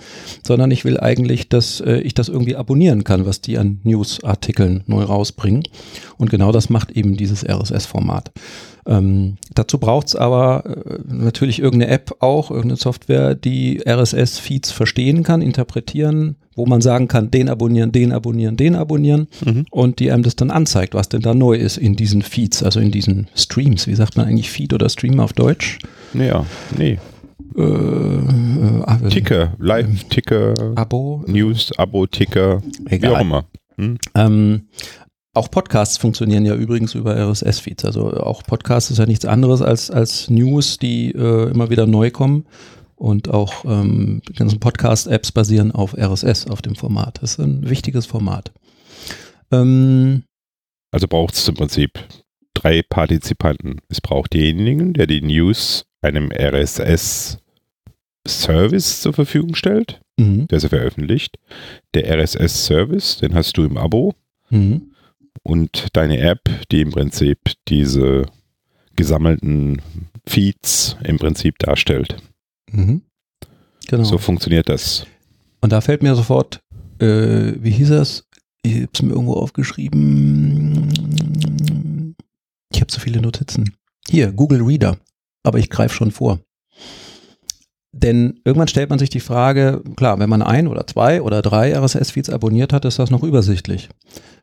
[0.47, 4.85] sondern ich will eigentlich, dass äh, ich das irgendwie abonnieren kann, was die an Newsartikeln
[4.87, 5.65] neu rausbringen.
[6.19, 8.31] Und genau das macht eben dieses RSS-Format.
[8.87, 15.23] Ähm, dazu braucht es aber äh, natürlich irgendeine App auch, irgendeine Software, die RSS-Feeds verstehen
[15.23, 19.65] kann, interpretieren, wo man sagen kann, den abonnieren, den abonnieren, den abonnieren Mhm.
[19.71, 22.79] und die einem das dann anzeigt, was denn da neu ist in diesen Feeds, also
[22.81, 23.87] in diesen Streams.
[23.87, 25.79] Wie sagt man eigentlich Feed oder Stream auf Deutsch?
[26.13, 26.45] Ja,
[26.77, 26.99] nee.
[27.57, 31.25] Äh, äh, Ticker, Live-Ticker, Abo?
[31.27, 33.21] News, Abo-Ticker, wie auch Egal.
[33.23, 33.45] immer.
[33.77, 33.99] Hm?
[34.15, 34.63] Ähm,
[35.35, 37.85] auch Podcasts funktionieren ja übrigens über RSS-Feeds.
[37.85, 42.11] Also auch Podcasts ist ja nichts anderes als, als News, die äh, immer wieder neu
[42.11, 42.47] kommen.
[42.97, 47.21] Und auch ähm, die ganzen Podcast-Apps basieren auf RSS, auf dem Format.
[47.21, 48.53] Das ist ein wichtiges Format.
[49.51, 50.23] Ähm,
[50.93, 51.99] also braucht es im Prinzip
[52.55, 53.81] drei Partizipanten.
[53.89, 57.41] Es braucht denjenigen, der die News einem RSS-Service
[59.01, 60.47] zur Verfügung stellt, mhm.
[60.47, 61.37] der sie veröffentlicht.
[61.95, 64.15] Der RSS-Service, den hast du im Abo.
[64.51, 64.94] Mhm.
[65.43, 68.27] Und deine App, die im Prinzip diese
[68.97, 69.83] gesammelten
[70.27, 72.17] Feeds im Prinzip darstellt.
[72.71, 73.03] Mhm.
[73.89, 74.05] Genau.
[74.05, 75.07] So funktioniert das.
[75.61, 76.63] Und da fällt mir sofort,
[77.01, 78.27] äh, wie hieß das?
[78.63, 80.89] Ich habe es mir irgendwo aufgeschrieben.
[82.73, 83.75] Ich habe so viele Notizen.
[84.09, 84.97] Hier, Google Reader.
[85.43, 86.41] Aber ich greife schon vor.
[87.97, 91.73] Denn irgendwann stellt man sich die Frage, klar, wenn man ein oder zwei oder drei
[91.77, 93.89] RSS-Feeds abonniert hat, ist das noch übersichtlich.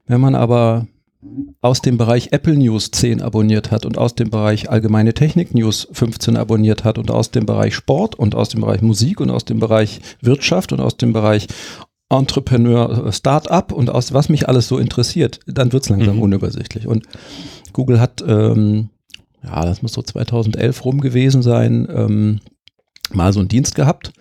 [0.08, 0.88] Wenn man aber
[1.62, 5.88] aus dem Bereich Apple News 10 abonniert hat und aus dem Bereich Allgemeine Technik News
[5.92, 9.46] 15 abonniert hat und aus dem Bereich Sport und aus dem Bereich Musik und aus
[9.46, 11.48] dem Bereich Wirtschaft und aus dem Bereich
[12.10, 16.24] Entrepreneur äh, Startup und aus was mich alles so interessiert, dann wird es langsam mhm.
[16.24, 16.88] unübersichtlich.
[16.88, 17.06] Und
[17.74, 18.90] Google hat, ähm,
[19.44, 22.40] ja, das muss so 2011 rum gewesen sein, ähm,
[23.16, 24.14] mal so einen Dienst gehabt,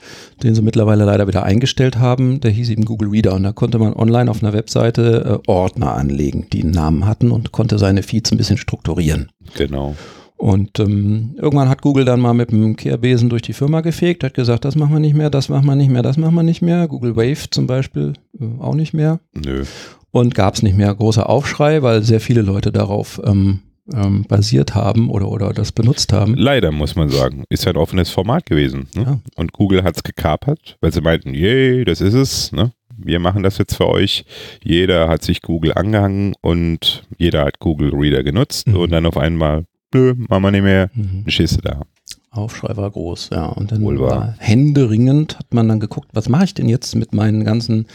[0.42, 2.40] den sie mittlerweile leider wieder eingestellt haben.
[2.40, 5.94] Der hieß eben Google Reader und da konnte man online auf einer Webseite äh, Ordner
[5.94, 9.30] anlegen, die einen Namen hatten und konnte seine Feeds ein bisschen strukturieren.
[9.56, 9.94] Genau.
[10.40, 14.32] Und ähm, irgendwann hat Google dann mal mit dem Kehrbesen durch die Firma gefegt, hat
[14.32, 16.62] gesagt, das machen wir nicht mehr, das machen wir nicht mehr, das machen wir nicht
[16.62, 16.88] mehr.
[16.88, 19.20] Google Wave zum Beispiel äh, auch nicht mehr.
[19.34, 19.64] Nö.
[20.12, 23.60] Und gab es nicht mehr großer Aufschrei, weil sehr viele Leute darauf ähm,
[23.94, 26.34] ähm, basiert haben oder, oder das benutzt haben.
[26.34, 27.44] Leider muss man sagen.
[27.48, 28.88] Ist ja ein offenes Format gewesen.
[28.94, 29.02] Ne?
[29.02, 29.20] Ja.
[29.36, 32.52] Und Google hat es gekapert, weil sie meinten, yay, das ist es.
[32.52, 32.72] Ne?
[32.96, 34.24] Wir machen das jetzt für euch.
[34.62, 38.76] Jeder hat sich Google angehangen und jeder hat Google Reader genutzt mhm.
[38.76, 41.24] und dann auf einmal nö, machen wir nicht mehr, mhm.
[41.28, 41.82] Schisse da.
[42.30, 43.46] Aufschrei war groß, ja.
[43.46, 47.44] Und dann war händeringend hat man dann geguckt, was mache ich denn jetzt mit meinen
[47.44, 47.86] ganzen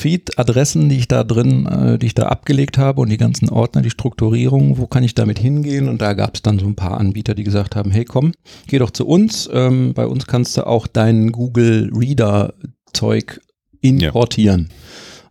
[0.00, 3.82] Feed-Adressen, die ich da drin, äh, die ich da abgelegt habe und die ganzen Ordner,
[3.82, 5.90] die Strukturierung, wo kann ich damit hingehen?
[5.90, 8.32] Und da gab es dann so ein paar Anbieter, die gesagt haben, hey komm,
[8.66, 9.48] geh doch zu uns.
[9.52, 13.42] Ähm, bei uns kannst du auch dein Google Reader-Zeug
[13.82, 14.68] importieren.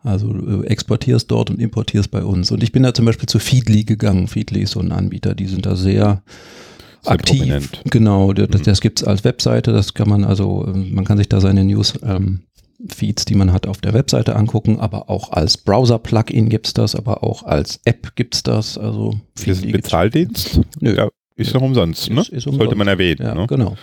[0.04, 0.12] Ja.
[0.12, 2.52] Also äh, exportierst dort und importierst bei uns.
[2.52, 4.28] Und ich bin da zum Beispiel zu Feedly gegangen.
[4.28, 6.22] Feedly ist so ein Anbieter, die sind da sehr,
[7.02, 7.40] sehr aktiv.
[7.40, 7.82] Prominent.
[7.86, 8.64] Genau, das, mhm.
[8.66, 11.66] das gibt es als Webseite, das kann man also, ähm, man kann sich da seine
[11.66, 12.42] News ähm,
[12.88, 16.96] Feeds, die man hat, auf der Webseite angucken, aber auch als Browser-Plugin gibt es das,
[16.96, 18.78] aber auch als App gibt es das.
[18.78, 20.62] Also ist ein Bezahldienst?
[20.80, 20.96] Nö.
[20.96, 22.22] Ja, ist noch umsonst, ne?
[22.22, 22.58] Ist, ist umsonst.
[22.58, 23.22] Sollte man erwähnen.
[23.22, 23.48] Ja, ne?
[23.48, 23.76] genau.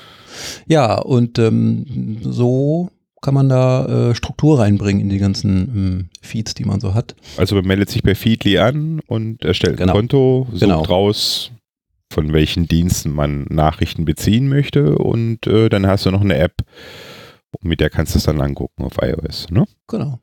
[0.67, 2.91] Ja, und ähm, so
[3.23, 7.17] kann man da äh, Struktur reinbringen in die ganzen ähm, Feeds, die man so hat.
[7.37, 9.93] Also man meldet sich bei Feedly an und erstellt genau.
[9.93, 10.83] ein Konto, sucht genau.
[10.83, 11.51] raus,
[12.13, 16.63] von welchen Diensten man Nachrichten beziehen möchte und äh, dann hast du noch eine App,
[17.63, 19.65] mit der kannst du es dann angucken auf iOS, ne?
[19.89, 20.21] Genau.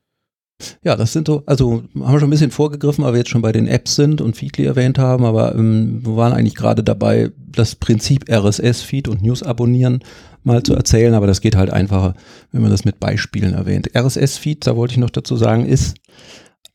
[0.82, 3.42] Ja, das sind so, also haben wir schon ein bisschen vorgegriffen, weil wir jetzt schon
[3.42, 7.30] bei den Apps sind und Feedly erwähnt haben, aber ähm, wir waren eigentlich gerade dabei,
[7.36, 10.00] das Prinzip RSS-Feed und News abonnieren
[10.44, 12.14] mal zu erzählen, aber das geht halt einfacher,
[12.52, 13.90] wenn man das mit Beispielen erwähnt.
[13.96, 15.96] RSS-Feed, da wollte ich noch dazu sagen, ist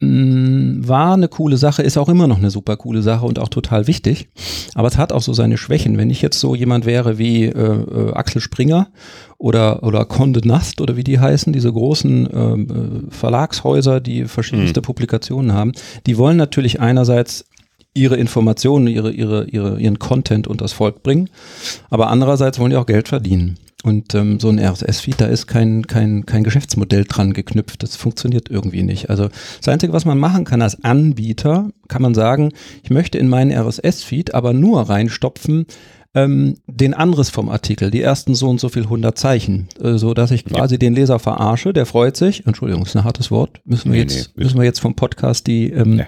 [0.02, 3.86] war eine coole Sache, ist auch immer noch eine super coole Sache und auch total
[3.86, 4.30] wichtig.
[4.74, 5.98] Aber es hat auch so seine Schwächen.
[5.98, 8.88] Wenn ich jetzt so jemand wäre wie äh, äh, Axel Springer
[9.38, 14.80] oder, oder Conde Nast oder wie die heißen, diese großen ähm, äh, Verlagshäuser, die verschiedenste
[14.80, 14.86] mhm.
[14.86, 15.74] Publikationen haben,
[16.06, 17.46] die wollen natürlich einerseits
[17.94, 21.30] ihre Informationen, ihre, ihre, ihre, ihren Content und das Volk bringen.
[21.90, 23.58] Aber andererseits wollen die auch Geld verdienen.
[23.82, 27.82] Und ähm, so ein RSS-Feed, da ist kein, kein, kein Geschäftsmodell dran geknüpft.
[27.82, 29.10] Das funktioniert irgendwie nicht.
[29.10, 32.52] Also das Einzige, was man machen kann als Anbieter, kann man sagen,
[32.84, 35.66] ich möchte in meinen RSS-Feed aber nur reinstopfen,
[36.14, 40.14] ähm, den Anriss vom Artikel, die ersten so und so viel 100 Zeichen, äh, so
[40.14, 40.80] dass ich quasi ja.
[40.80, 42.46] den Leser verarsche, der freut sich.
[42.48, 43.62] Entschuldigung, ist ein hartes Wort.
[43.64, 46.06] Müssen wir nee, jetzt, nee, müssen wir jetzt vom Podcast die ähm, nee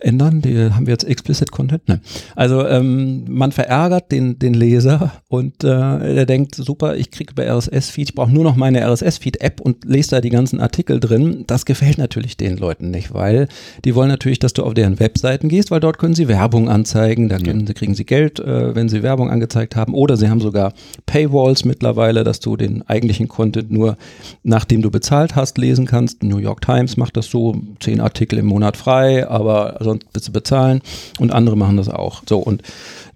[0.00, 0.42] ändern?
[0.42, 1.82] Die, haben wir jetzt explicit Content?
[1.86, 2.00] Nein.
[2.34, 7.50] Also ähm, man verärgert den, den Leser und äh, der denkt, super, ich kriege bei
[7.50, 11.44] RSS-Feed, ich brauche nur noch meine RSS-Feed-App und lese da die ganzen Artikel drin.
[11.46, 13.48] Das gefällt natürlich den Leuten nicht, weil
[13.84, 17.28] die wollen natürlich, dass du auf deren Webseiten gehst, weil dort können sie Werbung anzeigen,
[17.28, 17.74] da können, ja.
[17.74, 20.72] kriegen sie Geld, äh, wenn sie Werbung angezeigt haben oder sie haben sogar
[21.06, 23.96] Paywalls mittlerweile, dass du den eigentlichen Content nur
[24.42, 26.22] nachdem du bezahlt hast lesen kannst.
[26.22, 29.76] New York Times macht das so, zehn Artikel im Monat frei, aber
[30.12, 30.80] und zu bezahlen
[31.18, 32.22] und andere machen das auch.
[32.28, 32.62] So und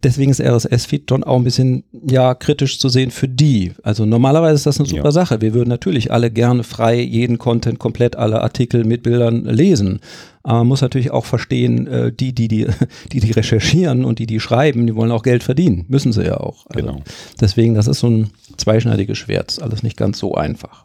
[0.03, 3.73] deswegen ist RSS-Feed schon auch ein bisschen ja kritisch zu sehen für die.
[3.83, 5.12] Also normalerweise ist das eine super ja.
[5.12, 5.40] Sache.
[5.40, 10.01] Wir würden natürlich alle gerne frei jeden Content, komplett alle Artikel mit Bildern lesen.
[10.43, 12.66] Aber man muss natürlich auch verstehen, äh, die, die, die,
[13.12, 15.85] die, die recherchieren und die, die schreiben, die wollen auch Geld verdienen.
[15.88, 16.66] Müssen sie ja auch.
[16.66, 17.03] Also genau.
[17.40, 19.51] Deswegen, das ist so ein zweischneidiges Schwert.
[19.51, 20.85] Ist alles nicht ganz so einfach.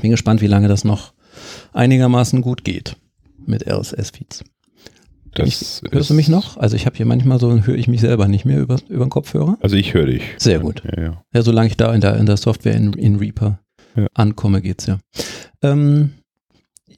[0.00, 1.12] Bin gespannt, wie lange das noch
[1.72, 2.96] einigermaßen gut geht
[3.46, 4.44] mit RSS-Feeds.
[5.92, 6.56] Hörst du mich noch?
[6.56, 9.10] Also ich habe hier manchmal so, höre ich mich selber nicht mehr über, über den
[9.10, 9.58] Kopfhörer.
[9.60, 10.22] Also ich höre dich.
[10.38, 10.82] Sehr gut.
[10.84, 11.22] Ja, ja.
[11.32, 13.60] ja, solange ich da in der, in der Software in, in Reaper
[13.96, 14.06] ja.
[14.14, 14.98] ankomme, geht's ja.
[15.62, 16.12] Ähm,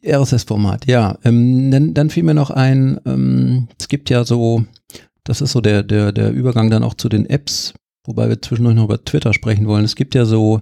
[0.04, 1.18] RSS-Format, ja.
[1.24, 4.64] Ähm, dann, dann fiel mir noch ein, ähm, es gibt ja so,
[5.24, 8.76] das ist so der, der, der Übergang dann auch zu den Apps, wobei wir zwischendurch
[8.76, 9.84] noch über Twitter sprechen wollen.
[9.84, 10.60] Es gibt ja so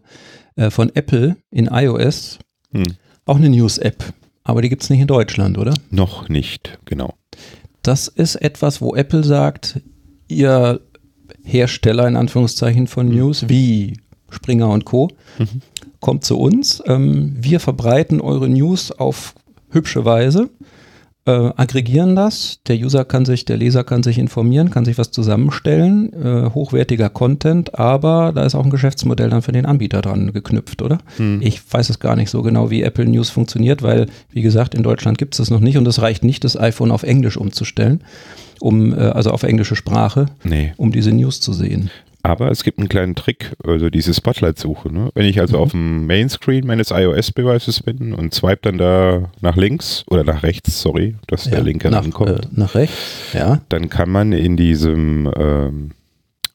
[0.56, 2.38] äh, von Apple in iOS
[2.72, 2.84] hm.
[3.26, 5.74] auch eine News-App, aber die gibt es nicht in Deutschland, oder?
[5.90, 7.14] Noch nicht, genau.
[7.88, 9.80] Das ist etwas, wo Apple sagt,
[10.28, 10.82] ihr
[11.42, 13.16] Hersteller in Anführungszeichen von hm.
[13.16, 13.96] News, wie
[14.28, 15.62] Springer und Co., mhm.
[15.98, 16.82] kommt zu uns.
[16.84, 19.34] Ähm, wir verbreiten eure News auf
[19.70, 20.50] hübsche Weise,
[21.28, 22.60] äh, aggregieren das.
[22.66, 27.10] Der User kann sich, der Leser kann sich informieren, kann sich was zusammenstellen, äh, hochwertiger
[27.10, 30.98] Content, aber da ist auch ein Geschäftsmodell dann für den Anbieter dran geknüpft, oder?
[31.18, 31.40] Mhm.
[31.42, 34.82] Ich weiß es gar nicht so genau, wie Apple News funktioniert, weil, wie gesagt, in
[34.82, 38.02] Deutschland gibt es das noch nicht und es reicht nicht, das iPhone auf Englisch umzustellen
[38.60, 40.72] um, äh, also auf englische Sprache, nee.
[40.76, 41.90] um diese News zu sehen.
[42.22, 44.92] Aber es gibt einen kleinen Trick, also diese Spotlight-Suche.
[44.92, 45.10] Ne?
[45.14, 45.62] Wenn ich also mhm.
[45.62, 50.80] auf dem Mainscreen meines iOS-Devices bin und swipe dann da nach links oder nach rechts,
[50.80, 52.30] sorry, dass ja, der Linke nach, ankommt.
[52.30, 53.60] Äh, nach rechts, ja.
[53.68, 55.90] Dann kann man in diesem ähm,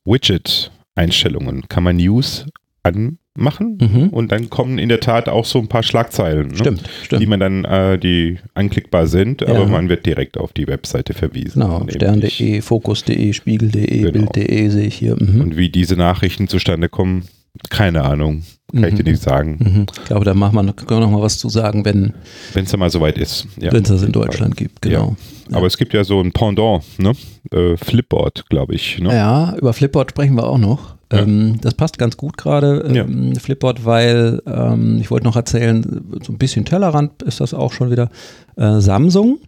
[0.06, 2.46] Widget-Einstellungen, kann man News
[2.84, 4.10] an machen mhm.
[4.10, 6.56] und dann kommen in der Tat auch so ein paar Schlagzeilen, ne?
[6.56, 7.22] stimmt, stimmt.
[7.22, 9.48] die man dann, äh, die anklickbar sind, ja.
[9.48, 11.62] aber man wird direkt auf die Webseite verwiesen.
[11.62, 14.12] Genau, stern.de, fokus.de, spiegel.de, genau.
[14.12, 15.16] bild.de sehe ich hier.
[15.20, 15.42] Mhm.
[15.42, 17.24] Und wie diese Nachrichten zustande kommen,
[17.70, 18.88] keine Ahnung, kann mhm.
[18.88, 19.58] ich dir nicht sagen.
[19.60, 19.86] Mhm.
[19.98, 22.14] Ich glaube, da machen wir, können wir noch mal was zu sagen, wenn
[22.56, 23.48] es dann mal soweit ist.
[23.60, 23.72] Ja.
[23.72, 25.16] Wenn es das in Deutschland gibt, genau.
[25.50, 25.58] Ja.
[25.58, 27.14] Aber es gibt ja so ein Pendant, ne?
[27.52, 29.00] Äh, Flipboard, glaube ich.
[29.00, 29.14] Ne?
[29.14, 30.96] Ja, über Flipboard sprechen wir auch noch.
[31.14, 33.40] Ähm, das passt ganz gut gerade, ähm, ja.
[33.40, 35.84] Flipboard, weil ähm, ich wollte noch erzählen,
[36.22, 38.10] so ein bisschen Tellerrand ist das auch schon wieder.
[38.56, 39.40] Äh, Samsung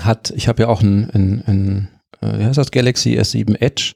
[0.00, 1.88] hat, ich habe ja auch ein, ein, ein
[2.20, 3.92] äh, wie heißt das, Galaxy S7 Edge.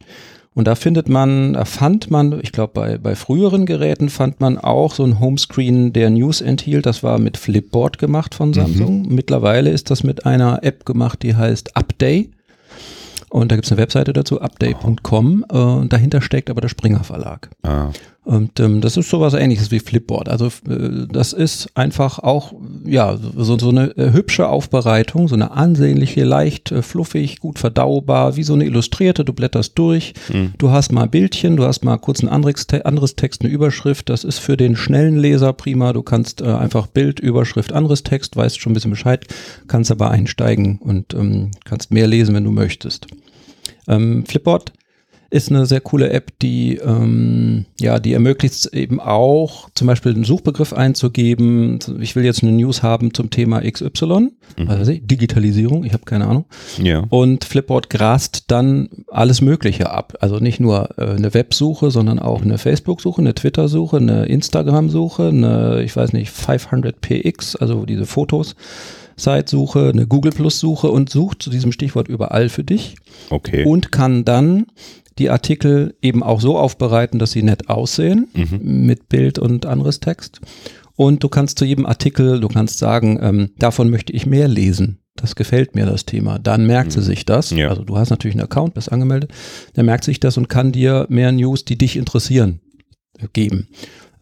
[0.55, 4.59] Und da findet man, da fand man, ich glaube, bei, bei früheren Geräten fand man
[4.59, 6.85] auch so ein Homescreen, der News enthielt.
[6.85, 9.03] Das war mit Flipboard gemacht von Samsung.
[9.03, 9.15] Mhm.
[9.15, 12.31] Mittlerweile ist das mit einer App gemacht, die heißt Update.
[13.31, 15.45] Und da gibt es eine Webseite dazu, update.com.
[15.51, 17.51] Äh, und dahinter steckt aber der Springer Verlag.
[17.63, 17.91] Ah.
[18.29, 20.29] Und ähm, das ist sowas ähnliches wie Flipboard.
[20.29, 22.53] Also äh, das ist einfach auch
[22.85, 28.37] ja so, so eine äh, hübsche Aufbereitung, so eine ansehnliche, leicht äh, fluffig, gut verdaubar,
[28.37, 29.25] wie so eine illustrierte.
[29.25, 30.53] Du blätterst durch, mhm.
[30.59, 34.11] du hast mal Bildchen, du hast mal kurz ein anderes, anderes Text, eine Überschrift.
[34.11, 35.95] Das ist für den schnellen Leser prima.
[35.95, 39.27] Du kannst äh, einfach Bild, Überschrift, anderes Text, weißt schon ein bisschen Bescheid,
[39.69, 43.07] kannst aber einsteigen und ähm, kannst mehr lesen, wenn du möchtest.
[43.89, 44.73] Ähm, Flipboard
[45.31, 50.25] ist eine sehr coole App, die ähm, ja, die ermöglicht eben auch, zum Beispiel einen
[50.25, 51.79] Suchbegriff einzugeben.
[52.01, 54.69] Ich will jetzt eine News haben zum Thema XY, mhm.
[54.69, 56.47] also Digitalisierung, ich habe keine Ahnung.
[56.83, 57.05] Ja.
[57.11, 60.17] Und Flipboard grast dann alles Mögliche ab.
[60.21, 65.83] Also nicht nur äh, eine Websuche, sondern auch eine Facebook-Suche, eine Twitter-Suche, eine Instagram-Suche, eine,
[65.83, 68.57] ich weiß nicht, 500px, also diese Fotos.
[69.19, 72.97] Site-Suche, eine Google Plus-Suche und sucht zu diesem Stichwort überall für dich.
[73.31, 73.65] Okay.
[73.65, 74.67] Und kann dann
[75.19, 78.87] die Artikel eben auch so aufbereiten, dass sie nett aussehen, mhm.
[78.87, 80.41] mit Bild und anderes Text.
[80.95, 84.99] Und du kannst zu jedem Artikel, du kannst sagen, ähm, davon möchte ich mehr lesen.
[85.17, 86.39] Das gefällt mir, das Thema.
[86.39, 87.01] Dann merkt mhm.
[87.01, 87.51] sie sich das.
[87.51, 87.69] Ja.
[87.69, 89.33] Also du hast natürlich einen Account, bist angemeldet.
[89.77, 92.61] Der merkt sich das und kann dir mehr News, die dich interessieren,
[93.33, 93.69] geben.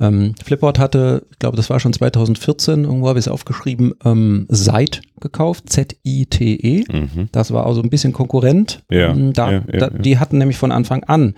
[0.01, 4.47] Ähm, Flipboard hatte, ich glaube, das war schon 2014, irgendwo habe ich es aufgeschrieben, ähm,
[4.49, 6.85] Site gekauft, Z-I-T-E.
[6.91, 7.29] Mhm.
[7.33, 8.83] Das war also ein bisschen Konkurrent.
[8.91, 11.35] Ja, ähm, da, ja, ja, da, die hatten nämlich von Anfang an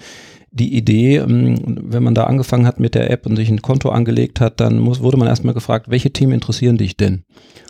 [0.50, 3.90] die Idee, ähm, wenn man da angefangen hat mit der App und sich ein Konto
[3.90, 7.24] angelegt hat, dann muss, wurde man erstmal gefragt, welche Themen interessieren dich denn?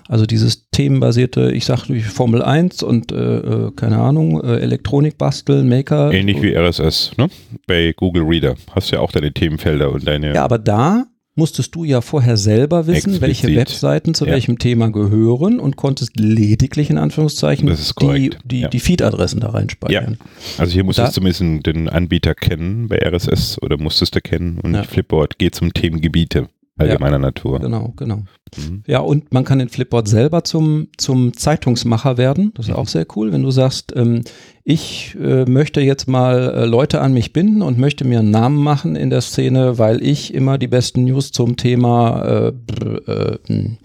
[0.08, 5.18] Also dieses themenbasierte, ich sag durch Formel 1 und äh, äh, keine Ahnung, äh, Elektronik
[5.18, 6.12] basteln, Maker.
[6.12, 7.28] Ähnlich wie RSS, ne?
[7.66, 8.54] Bei Google Reader.
[8.72, 10.34] Hast du ja auch deine Themenfelder und deine.
[10.34, 11.06] Ja, aber da
[11.38, 13.22] musstest du ja vorher selber wissen, Explizit.
[13.22, 14.32] welche Webseiten zu ja.
[14.32, 18.68] welchem Thema gehören und konntest lediglich in Anführungszeichen die, die, ja.
[18.68, 20.18] die Feed-Adressen da reinspeichern.
[20.20, 20.26] Ja.
[20.58, 24.76] Also hier musstest du zumindest den Anbieter kennen bei RSS oder musstest du kennen und
[24.84, 26.48] Flipboard geht zum Themengebiete.
[26.78, 27.60] Allgemeiner ja, Natur.
[27.60, 28.22] Genau, genau.
[28.56, 28.82] Mhm.
[28.86, 32.52] Ja, und man kann den Flipboard selber zum, zum Zeitungsmacher werden.
[32.54, 32.78] Das ist mhm.
[32.78, 34.22] auch sehr cool, wenn du sagst, ähm,
[34.64, 38.62] ich äh, möchte jetzt mal äh, Leute an mich binden und möchte mir einen Namen
[38.62, 43.78] machen in der Szene, weil ich immer die besten News zum Thema äh, äh, hm,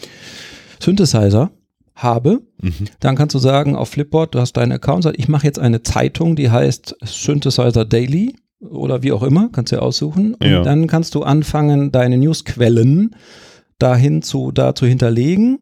[0.80, 1.52] Synthesizer
[1.96, 2.74] habe, mhm.
[3.00, 6.36] dann kannst du sagen auf Flipboard, du hast deinen Account, ich mache jetzt eine Zeitung,
[6.36, 8.36] die heißt Synthesizer Daily
[8.70, 10.36] oder wie auch immer, kannst du ja aussuchen.
[10.36, 10.64] Und ja.
[10.64, 13.16] dann kannst du anfangen, deine Newsquellen
[13.80, 15.60] dahin zu, da zu hinterlegen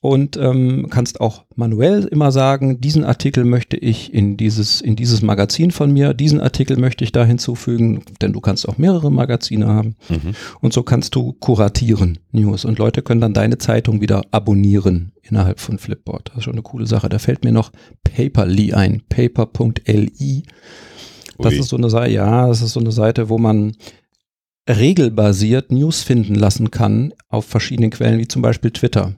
[0.00, 5.22] und ähm, kannst auch manuell immer sagen, diesen Artikel möchte ich in dieses, in dieses
[5.22, 9.66] Magazin von mir, diesen Artikel möchte ich da hinzufügen, denn du kannst auch mehrere Magazine
[9.66, 10.34] haben mhm.
[10.60, 15.58] und so kannst du kuratieren News und Leute können dann deine Zeitung wieder abonnieren innerhalb
[15.58, 16.28] von Flipboard.
[16.28, 17.08] Das ist schon eine coole Sache.
[17.08, 17.72] Da fällt mir noch
[18.04, 20.42] Paperly ein, paper.li.
[21.38, 21.60] Das Ui.
[21.60, 23.76] ist so eine Seite, ja, das ist so eine Seite, wo man
[24.68, 29.14] regelbasiert News finden lassen kann auf verschiedenen Quellen, wie zum Beispiel Twitter.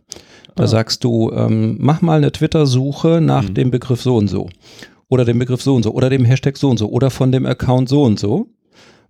[0.56, 0.66] Da ah.
[0.66, 3.54] sagst du, ähm, mach mal eine Twitter-Suche nach mhm.
[3.54, 4.48] dem Begriff so und so.
[5.08, 5.92] Oder dem Begriff so und so.
[5.92, 6.88] Oder dem Hashtag so und so.
[6.88, 8.48] Oder von dem Account so und so.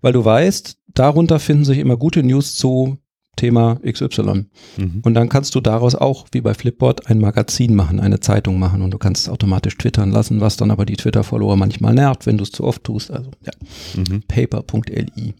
[0.03, 2.99] Weil du weißt, darunter finden sich immer gute News zu
[3.37, 4.47] Thema XY.
[4.77, 5.01] Mhm.
[5.03, 8.83] Und dann kannst du daraus auch, wie bei Flipboard, ein Magazin machen, eine Zeitung machen
[8.83, 12.45] und du kannst automatisch twittern lassen, was dann aber die Twitter-Follower manchmal nervt, wenn du
[12.45, 13.11] es zu oft tust.
[13.11, 13.53] Also ja,
[13.97, 14.23] mhm.
[14.27, 15.35] paper.li.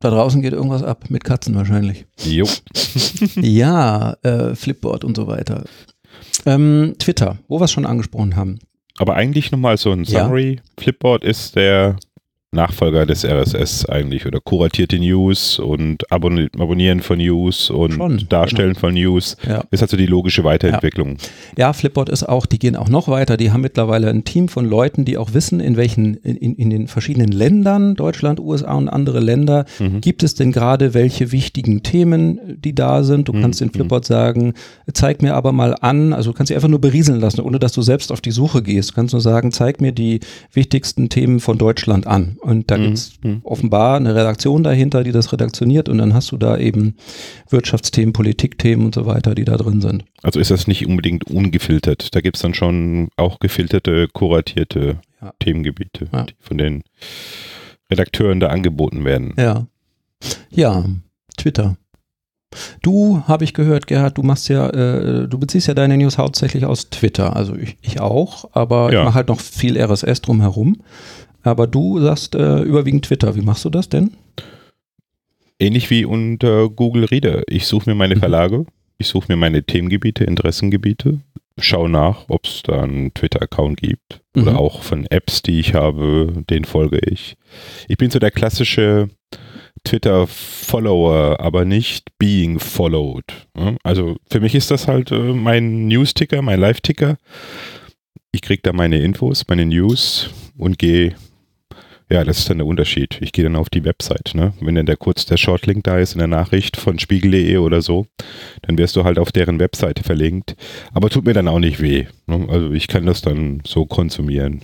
[0.00, 2.06] Da draußen geht irgendwas ab, mit Katzen wahrscheinlich.
[2.24, 2.46] Jo.
[3.36, 5.64] ja, äh, Flipboard und so weiter.
[6.46, 8.58] Ähm, Twitter, wo wir es schon angesprochen haben.
[8.98, 10.56] Aber eigentlich nochmal so ein Summary.
[10.56, 10.62] Ja.
[10.78, 11.96] Flipboard ist der
[12.54, 18.70] Nachfolger des RSS eigentlich oder kuratierte News und Abon Abonnieren von News und Schon, Darstellen
[18.70, 18.80] genau.
[18.80, 19.36] von News.
[19.46, 19.64] Ja.
[19.70, 21.16] Ist also die logische Weiterentwicklung.
[21.56, 21.66] Ja.
[21.66, 23.36] ja, Flipboard ist auch, die gehen auch noch weiter.
[23.36, 26.88] Die haben mittlerweile ein Team von Leuten, die auch wissen, in welchen, in, in den
[26.88, 30.00] verschiedenen Ländern, Deutschland, USA und andere Länder, mhm.
[30.00, 33.28] gibt es denn gerade welche wichtigen Themen, die da sind.
[33.28, 33.42] Du mhm.
[33.42, 34.54] kannst in Flipboard sagen,
[34.92, 37.72] zeig mir aber mal an, also du kannst sie einfach nur berieseln lassen, ohne dass
[37.72, 38.90] du selbst auf die Suche gehst.
[38.90, 40.20] Du kannst nur sagen, zeig mir die
[40.52, 42.36] wichtigsten Themen von Deutschland an.
[42.44, 42.82] Und da mhm.
[42.82, 43.40] gibt es mhm.
[43.42, 46.96] offenbar eine Redaktion dahinter, die das redaktioniert und dann hast du da eben
[47.48, 50.04] Wirtschaftsthemen, Politikthemen und so weiter, die da drin sind.
[50.22, 52.14] Also ist das nicht unbedingt ungefiltert.
[52.14, 55.32] Da gibt es dann schon auch gefilterte, kuratierte ja.
[55.38, 56.24] Themengebiete, ja.
[56.24, 56.82] die von den
[57.90, 59.32] Redakteuren da angeboten werden.
[59.38, 59.66] Ja.
[60.50, 60.84] Ja,
[61.38, 61.78] Twitter.
[62.82, 66.66] Du, habe ich gehört, Gerhard, du machst ja, äh, du beziehst ja deine News hauptsächlich
[66.66, 67.34] aus Twitter.
[67.34, 69.00] Also ich, ich auch, aber ja.
[69.00, 70.76] ich mache halt noch viel RSS drumherum.
[71.44, 73.36] Aber du sagst äh, überwiegend Twitter.
[73.36, 74.12] Wie machst du das denn?
[75.58, 77.42] Ähnlich wie unter Google Reader.
[77.46, 78.20] Ich suche mir meine mhm.
[78.20, 78.66] Verlage,
[78.98, 81.20] ich suche mir meine Themengebiete, Interessengebiete,
[81.58, 84.42] schaue nach, ob es da einen Twitter-Account gibt mhm.
[84.42, 87.36] oder auch von Apps, die ich habe, den folge ich.
[87.88, 89.10] Ich bin so der klassische
[89.84, 93.24] Twitter-Follower, aber nicht being followed.
[93.82, 97.18] Also für mich ist das halt äh, mein News-Ticker, mein Live-Ticker.
[98.32, 101.14] Ich kriege da meine Infos, meine News und gehe
[102.10, 103.18] ja, das ist dann der Unterschied.
[103.20, 104.32] Ich gehe dann auf die Website.
[104.34, 104.52] Ne?
[104.60, 108.06] Wenn dann der kurz der Shortlink da ist in der Nachricht von spiegel.de oder so,
[108.62, 110.54] dann wirst du halt auf deren Webseite verlinkt.
[110.92, 112.06] Aber tut mir dann auch nicht weh.
[112.26, 112.46] Ne?
[112.48, 114.60] Also ich kann das dann so konsumieren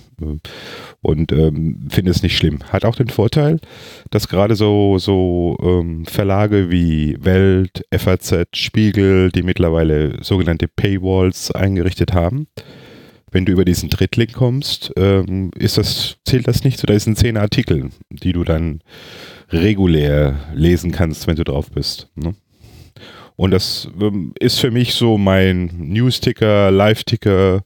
[1.01, 2.61] und ähm, finde es nicht schlimm.
[2.71, 3.59] Hat auch den Vorteil,
[4.11, 12.13] dass gerade so, so ähm, Verlage wie Welt, FAZ, Spiegel, die mittlerweile sogenannte Paywalls eingerichtet
[12.13, 12.49] haben,
[13.33, 17.37] wenn du über diesen Drittlink kommst, ähm, ist das, zählt das nicht da sind zehn
[17.37, 18.81] Artikel, die du dann
[19.51, 22.09] regulär lesen kannst, wenn du drauf bist.
[22.15, 22.35] Ne?
[23.37, 27.65] Und das ähm, ist für mich so mein News-Ticker, Live-Ticker,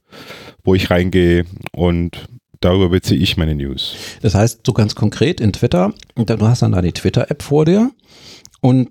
[0.63, 2.27] wo ich reingehe und
[2.61, 3.95] darüber beziehe ich meine News.
[4.21, 7.91] Das heißt, so ganz konkret in Twitter, du hast dann da die Twitter-App vor dir
[8.61, 8.89] und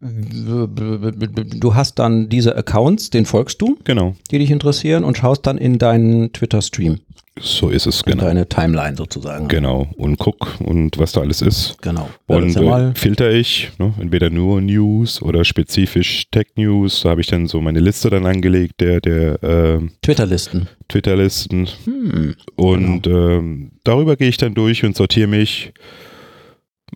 [0.00, 4.16] du hast dann diese Accounts, den folgst du, genau.
[4.30, 7.00] die dich interessieren und schaust dann in deinen Twitter-Stream.
[7.38, 8.22] So ist es, genau.
[8.22, 9.48] In deine Timeline sozusagen.
[9.48, 9.88] Genau.
[9.96, 11.80] Und guck und was da alles ist.
[11.80, 12.10] Genau.
[12.26, 17.02] und äh, filter ich, ne, entweder nur News oder spezifisch Tech-News.
[17.02, 20.68] Da habe ich dann so meine Liste dann angelegt, der, der äh, Twitter-Listen.
[20.88, 21.68] Twitter-Listen.
[21.84, 23.28] Hm, und genau.
[23.28, 25.72] ähm, darüber gehe ich dann durch und sortiere mich.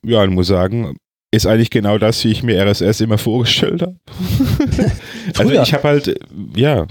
[0.03, 0.97] Ja, ich muss sagen,
[1.35, 3.97] ist eigentlich genau das, wie ich mir RSS immer vorgestellt habe.
[5.38, 6.20] also ich habe halt,
[6.55, 6.87] ja,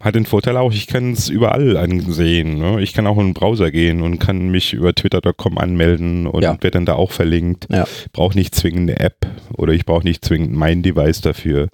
[0.00, 2.58] hat den Vorteil auch, ich kann es überall ansehen.
[2.58, 2.82] Ne?
[2.82, 6.52] Ich kann auch in den Browser gehen und kann mich über twitter.com anmelden und ja.
[6.52, 7.66] werde dann da auch verlinkt.
[7.70, 7.86] Ja.
[8.12, 11.68] Brauche nicht zwingend eine App oder ich brauche nicht zwingend mein Device dafür.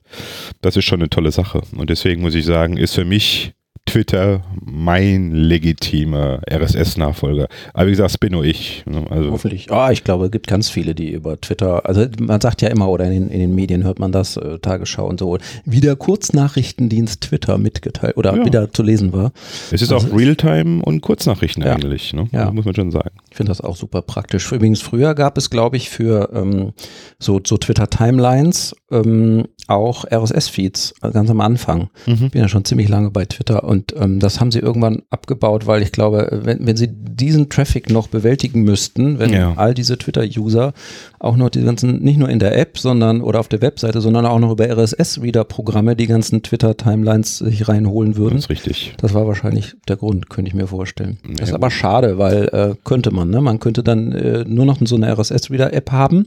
[0.60, 1.62] Das ist schon eine tolle Sache.
[1.76, 3.52] Und deswegen muss ich sagen, ist für mich
[3.86, 7.48] Twitter mein legitimer RSS-Nachfolger.
[7.74, 8.84] Aber wie gesagt, das bin nur ich.
[8.86, 9.04] ne?
[9.10, 9.70] Also, Hoffentlich.
[9.72, 12.88] Ah, ich glaube, es gibt ganz viele, die über Twitter, also man sagt ja immer,
[12.88, 15.96] oder in den, in den Medien hört man das, äh, Tagesschau und so, wie der
[15.96, 18.44] Kurznachrichtendienst Twitter mitgeteilt oder Ja.
[18.44, 19.32] wieder zu lesen war.
[19.72, 21.72] es ist Also- auch Realtime und Kurznachrichten Ja.
[21.74, 22.28] eigentlich, ne?
[22.32, 22.50] Ja.
[22.52, 23.10] muss man schon sagen.
[23.30, 24.50] Ich finde das auch super praktisch.
[24.52, 26.72] Übrigens, früher gab es, glaube ich, für ähm,
[27.18, 31.90] so, so Twitter-Timelines ähm, auch RSS-Feeds, äh, ganz am Anfang.
[32.06, 32.24] Mhm.
[32.26, 35.64] Ich bin ja schon ziemlich lange bei Twitter und ähm, das haben sie irgendwann abgebaut,
[35.64, 39.52] weil ich glaube, wenn, wenn sie diesen Traffic noch bewältigen müssten, wenn Ja.
[39.54, 40.72] all diese Twitter-User
[41.20, 44.26] auch noch die ganzen, nicht nur in der App, sondern oder auf der Webseite, sondern
[44.26, 48.38] auch noch über RSS-Reader-Programme die ganzen Twitter-Timelines sich reinholen Das würden.
[48.38, 48.94] ist richtig.
[48.98, 51.18] Das war wahrscheinlich der Grund, könnte ich mir vorstellen.
[51.28, 53.40] Ja, das ist aber schade, weil äh, könnte man, ne?
[53.40, 56.26] Man könnte dann äh, nur noch so eine RSS-Reader-App haben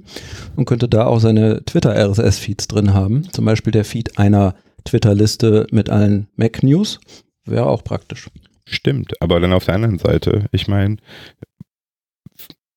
[0.55, 3.23] und könnte da auch seine Twitter-RSS-Feeds drin haben.
[3.33, 6.99] Zum Beispiel der Feed einer Twitter-Liste mit allen Mac-News.
[7.45, 8.29] Wäre auch praktisch.
[8.65, 10.97] Stimmt, aber dann auf der anderen Seite, ich meine,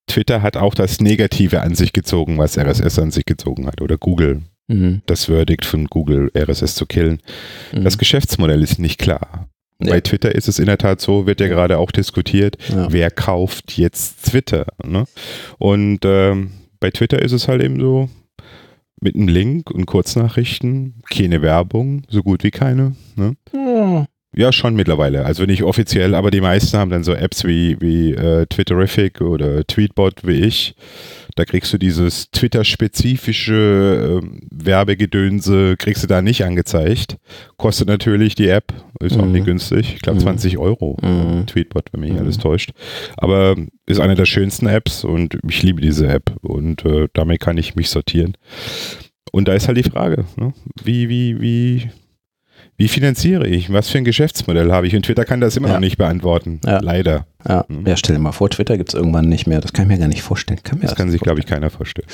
[0.09, 3.81] Twitter hat auch das Negative an sich gezogen, was RSS an sich gezogen hat.
[3.81, 5.03] Oder Google, Mhm.
[5.07, 7.21] das Verdict von Google, RSS zu killen.
[7.73, 7.85] Mhm.
[7.85, 9.49] Das Geschäftsmodell ist nicht klar.
[9.81, 9.91] Ja.
[9.91, 12.91] Bei Twitter ist es in der Tat so, wird ja gerade auch diskutiert, ja.
[12.91, 14.67] wer kauft jetzt Twitter.
[14.85, 15.05] Ne?
[15.59, 16.51] Und ähm,
[16.81, 18.09] bei Twitter ist es halt eben so,
[19.01, 22.97] mit einem Link und Kurznachrichten, keine Werbung, so gut wie keine.
[23.17, 23.37] Ne?
[23.53, 24.07] Ja.
[24.39, 25.25] Ja, schon mittlerweile.
[25.25, 29.67] Also nicht offiziell, aber die meisten haben dann so Apps wie, wie äh, Twitterific oder
[29.67, 30.75] Tweetbot wie ich.
[31.37, 37.17] Da kriegst du dieses Twitter-spezifische ähm, Werbegedönse, kriegst du da nicht angezeigt.
[37.57, 39.33] Kostet natürlich die App, ist auch Mhm.
[39.33, 39.95] nicht günstig.
[39.97, 40.25] Ich glaube Mhm.
[40.25, 40.97] 20 Euro.
[41.03, 41.47] Mhm.
[41.47, 42.19] Tweetbot, wenn mich Mhm.
[42.19, 42.71] alles täuscht.
[43.17, 43.55] Aber
[43.87, 47.75] ist eine der schönsten Apps und ich liebe diese App und äh, damit kann ich
[47.75, 48.35] mich sortieren.
[49.33, 50.53] Und da ist halt die Frage, ne?
[50.83, 51.91] wie, wie, wie,
[52.77, 53.73] wie finanziere ich?
[53.73, 54.95] Was für ein Geschäftsmodell habe ich?
[54.95, 55.75] Und Twitter kann das immer Ja.
[55.75, 56.61] noch nicht beantworten.
[56.65, 56.79] Ja.
[56.81, 57.27] Leider.
[57.49, 57.65] Ja.
[57.69, 57.87] Mhm.
[57.87, 59.61] ja, stell dir mal vor, Twitter gibt es irgendwann nicht mehr.
[59.61, 60.61] Das kann ich mir gar nicht vorstellen.
[60.63, 62.07] Kann mir Das kann sich, glaube ich, keiner vorstellen.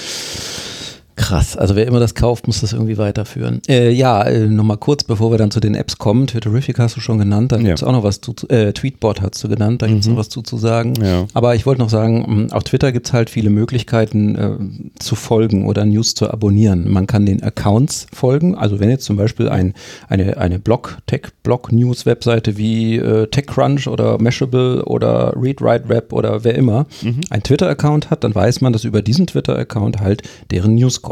[1.22, 3.62] Krass, also wer immer das kauft, muss das irgendwie weiterführen.
[3.68, 6.26] Äh, ja, äh, nochmal kurz, bevor wir dann zu den Apps kommen.
[6.26, 7.62] Twitterific hast du schon genannt, da Ja.
[7.62, 10.14] gibt es auch noch was zu, äh, Tweetbot hast du genannt, da gibt es Mhm.
[10.14, 10.94] noch was zu, zu sagen.
[11.00, 11.26] Ja.
[11.32, 15.14] Aber ich wollte noch sagen, mh, auf Twitter gibt es halt viele Möglichkeiten äh, zu
[15.14, 16.90] folgen oder News zu abonnieren.
[16.90, 19.74] Man kann den Accounts folgen, also wenn jetzt zum Beispiel ein,
[20.08, 27.20] eine, eine Blog, Tech-Blog-News-Webseite wie äh, TechCrunch oder Mashable oder ReadWriteWeb oder wer immer Mhm.
[27.30, 31.11] ein Twitter-Account hat, dann weiß man, dass über diesen Twitter-Account halt deren News kommen.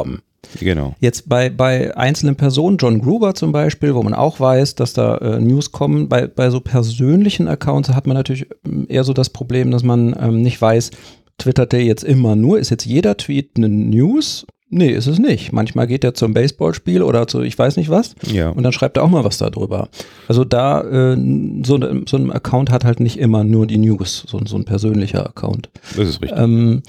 [0.59, 0.95] Genau.
[1.01, 5.17] Jetzt bei, bei einzelnen Personen, John Gruber zum Beispiel, wo man auch weiß, dass da
[5.19, 9.29] äh, News kommen, bei, bei so persönlichen Accounts hat man natürlich ähm, eher so das
[9.31, 10.91] Problem, dass man ähm, nicht weiß,
[11.39, 14.47] twittert der jetzt immer nur, ist jetzt jeder Tweet eine News?
[14.73, 15.53] Nee, ist es nicht.
[15.53, 18.51] Manchmal geht er zum Baseballspiel oder zu ich weiß nicht was Ja.
[18.51, 19.89] und dann schreibt er auch mal was darüber.
[20.29, 21.17] Also da, äh,
[21.65, 24.65] so, ne- so ein Account hat halt nicht immer nur die News, so, so ein
[24.65, 25.71] persönlicher Account.
[25.97, 26.39] Das ist richtig.
[26.39, 26.83] Ähm,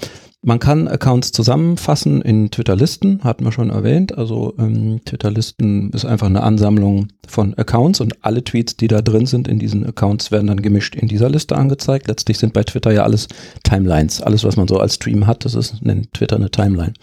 [0.44, 4.18] man kann Accounts zusammenfassen in Twitter-Listen, hatten wir schon erwähnt.
[4.18, 9.26] Also ähm, Twitter-Listen ist einfach eine Ansammlung von Accounts und alle Tweets, die da drin
[9.26, 12.08] sind in diesen Accounts, werden dann gemischt in dieser Liste angezeigt.
[12.08, 13.28] Letztlich sind bei Twitter ja alles
[13.62, 14.20] Timelines.
[14.20, 16.94] Alles, was man so als Stream hat, das ist in Twitter eine Timeline.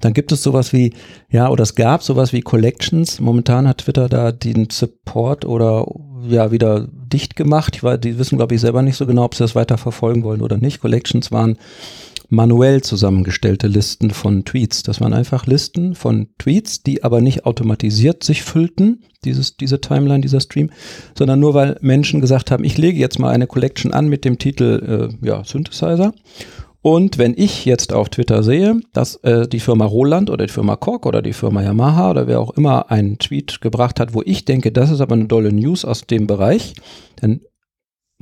[0.00, 0.94] Dann gibt es sowas wie,
[1.30, 3.20] ja, oder es gab sowas wie Collections.
[3.20, 5.86] Momentan hat Twitter da den Support oder
[6.26, 7.76] ja wieder dicht gemacht.
[7.76, 10.24] Ich weiß, die wissen, glaube ich, selber nicht so genau, ob sie das weiter verfolgen
[10.24, 10.80] wollen oder nicht.
[10.80, 11.58] Collections waren
[12.32, 14.82] manuell zusammengestellte Listen von Tweets.
[14.82, 20.22] Das waren einfach Listen von Tweets, die aber nicht automatisiert sich füllten, dieses, diese Timeline,
[20.22, 20.70] dieser Stream,
[21.16, 24.38] sondern nur weil Menschen gesagt haben, ich lege jetzt mal eine Collection an mit dem
[24.38, 26.14] Titel äh, ja, Synthesizer.
[26.80, 30.76] Und wenn ich jetzt auf Twitter sehe, dass äh, die Firma Roland oder die Firma
[30.76, 34.46] Korg oder die Firma Yamaha oder wer auch immer einen Tweet gebracht hat, wo ich
[34.46, 36.74] denke, das ist aber eine dolle News aus dem Bereich,
[37.16, 37.42] dann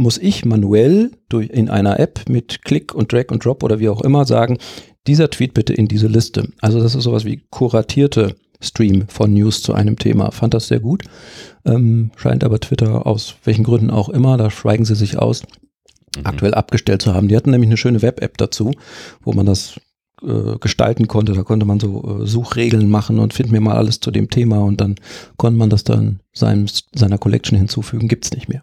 [0.01, 3.88] muss ich manuell durch, in einer App mit Klick und Drag und Drop oder wie
[3.88, 4.59] auch immer sagen,
[5.07, 6.48] dieser Tweet bitte in diese Liste.
[6.61, 10.30] Also das ist sowas wie kuratierte Stream von News zu einem Thema.
[10.32, 11.05] Fand das sehr gut.
[11.64, 15.42] Ähm, scheint aber Twitter aus welchen Gründen auch immer, da schweigen sie sich aus,
[16.16, 16.26] Mhm.
[16.26, 17.28] aktuell abgestellt zu haben.
[17.28, 18.72] Die hatten nämlich eine schöne Web-App dazu,
[19.22, 19.78] wo man das
[20.22, 21.32] äh, gestalten konnte.
[21.32, 24.58] Da konnte man so äh, Suchregeln machen und find mir mal alles zu dem Thema
[24.58, 24.96] und dann
[25.36, 28.08] konnte man das dann seinem, seiner Collection hinzufügen.
[28.08, 28.62] Gibt's nicht mehr.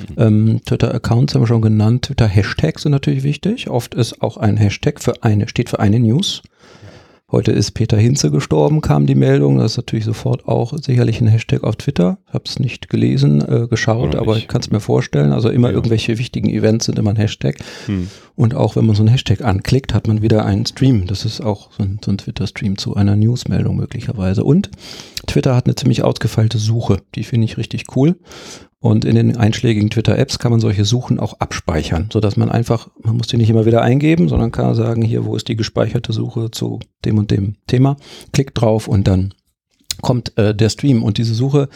[0.00, 0.14] Mhm.
[0.16, 2.06] Ähm, Twitter-Accounts haben wir schon genannt.
[2.06, 3.68] Twitter-Hashtags sind natürlich wichtig.
[3.68, 6.42] Oft ist auch ein Hashtag für eine, steht für eine News.
[7.30, 9.58] Heute ist Peter Hinze gestorben, kam die Meldung.
[9.58, 12.16] Das ist natürlich sofort auch sicherlich ein Hashtag auf Twitter.
[12.26, 15.32] Ich habe es nicht gelesen, äh, geschaut, aber ich kann es mir vorstellen.
[15.32, 15.74] Also immer Ja.
[15.74, 17.56] irgendwelche wichtigen Events sind immer ein Hashtag.
[17.84, 18.08] Hm.
[18.34, 21.06] Und auch wenn man so einen Hashtag anklickt, hat man wieder einen Stream.
[21.06, 24.42] Das ist auch so ein, so ein Twitter-Stream zu einer Newsmeldung möglicherweise.
[24.42, 24.70] Und
[25.26, 27.02] Twitter hat eine ziemlich ausgefeilte Suche.
[27.14, 28.16] Die finde ich richtig cool.
[28.80, 33.16] Und in den einschlägigen Twitter-Apps kann man solche Suchen auch abspeichern, sodass man einfach, man
[33.16, 36.52] muss die nicht immer wieder eingeben, sondern kann sagen, hier, wo ist die gespeicherte Suche
[36.52, 37.96] zu dem und dem Thema.
[38.32, 39.34] Klickt drauf und dann
[40.00, 41.02] kommt äh, der Stream.
[41.02, 41.68] Und diese Suche,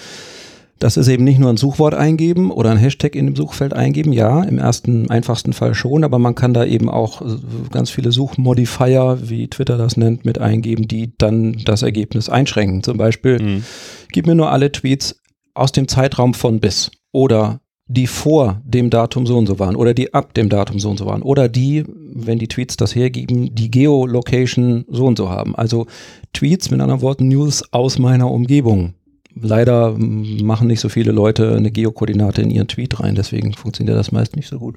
[0.79, 4.13] das ist eben nicht nur ein Suchwort eingeben oder ein Hashtag in dem Suchfeld eingeben,
[4.13, 7.37] ja, im ersten einfachsten Fall schon, aber man kann da eben auch äh,
[7.73, 12.85] ganz viele Suchmodifier, wie Twitter das nennt, mit eingeben, die dann das Ergebnis einschränken.
[12.85, 13.65] Zum Beispiel, mhm.
[14.13, 15.22] gib mir nur alle Tweets
[15.55, 19.93] aus dem Zeitraum von bis oder die vor dem Datum so und so waren oder
[19.93, 23.55] die ab dem Datum so und so waren oder die, wenn die Tweets das hergeben,
[23.55, 25.55] die Geolocation so und so haben.
[25.55, 25.87] Also
[26.33, 28.95] Tweets, mit anderen Worten News aus meiner Umgebung.
[29.35, 34.13] Leider machen nicht so viele Leute eine Geokoordinate in ihren Tweet rein, deswegen funktioniert das
[34.13, 34.77] meist nicht so gut.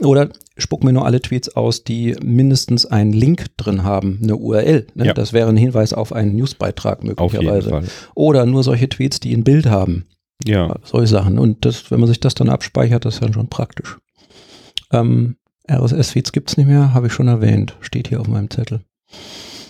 [0.00, 4.86] Oder spuck mir nur alle Tweets aus, die mindestens einen Link drin haben, eine URL.
[4.94, 5.06] Ne?
[5.06, 5.14] Ja.
[5.14, 7.82] Das wäre ein Hinweis auf einen Newsbeitrag möglicherweise.
[8.14, 10.06] Oder nur solche Tweets, die ein Bild haben.
[10.44, 10.76] Ja.
[10.84, 11.38] Solche Sachen.
[11.38, 13.96] Und das, wenn man sich das dann abspeichert, das ist dann schon praktisch.
[14.92, 15.36] Ähm,
[15.70, 17.76] RSS-Feeds gibt es nicht mehr, habe ich schon erwähnt.
[17.80, 18.80] Steht hier auf meinem Zettel.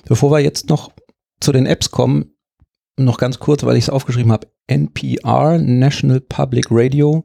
[0.07, 0.91] Bevor wir jetzt noch
[1.41, 2.36] zu den Apps kommen,
[2.97, 7.25] noch ganz kurz, weil ich es aufgeschrieben habe, NPR, National Public Radio.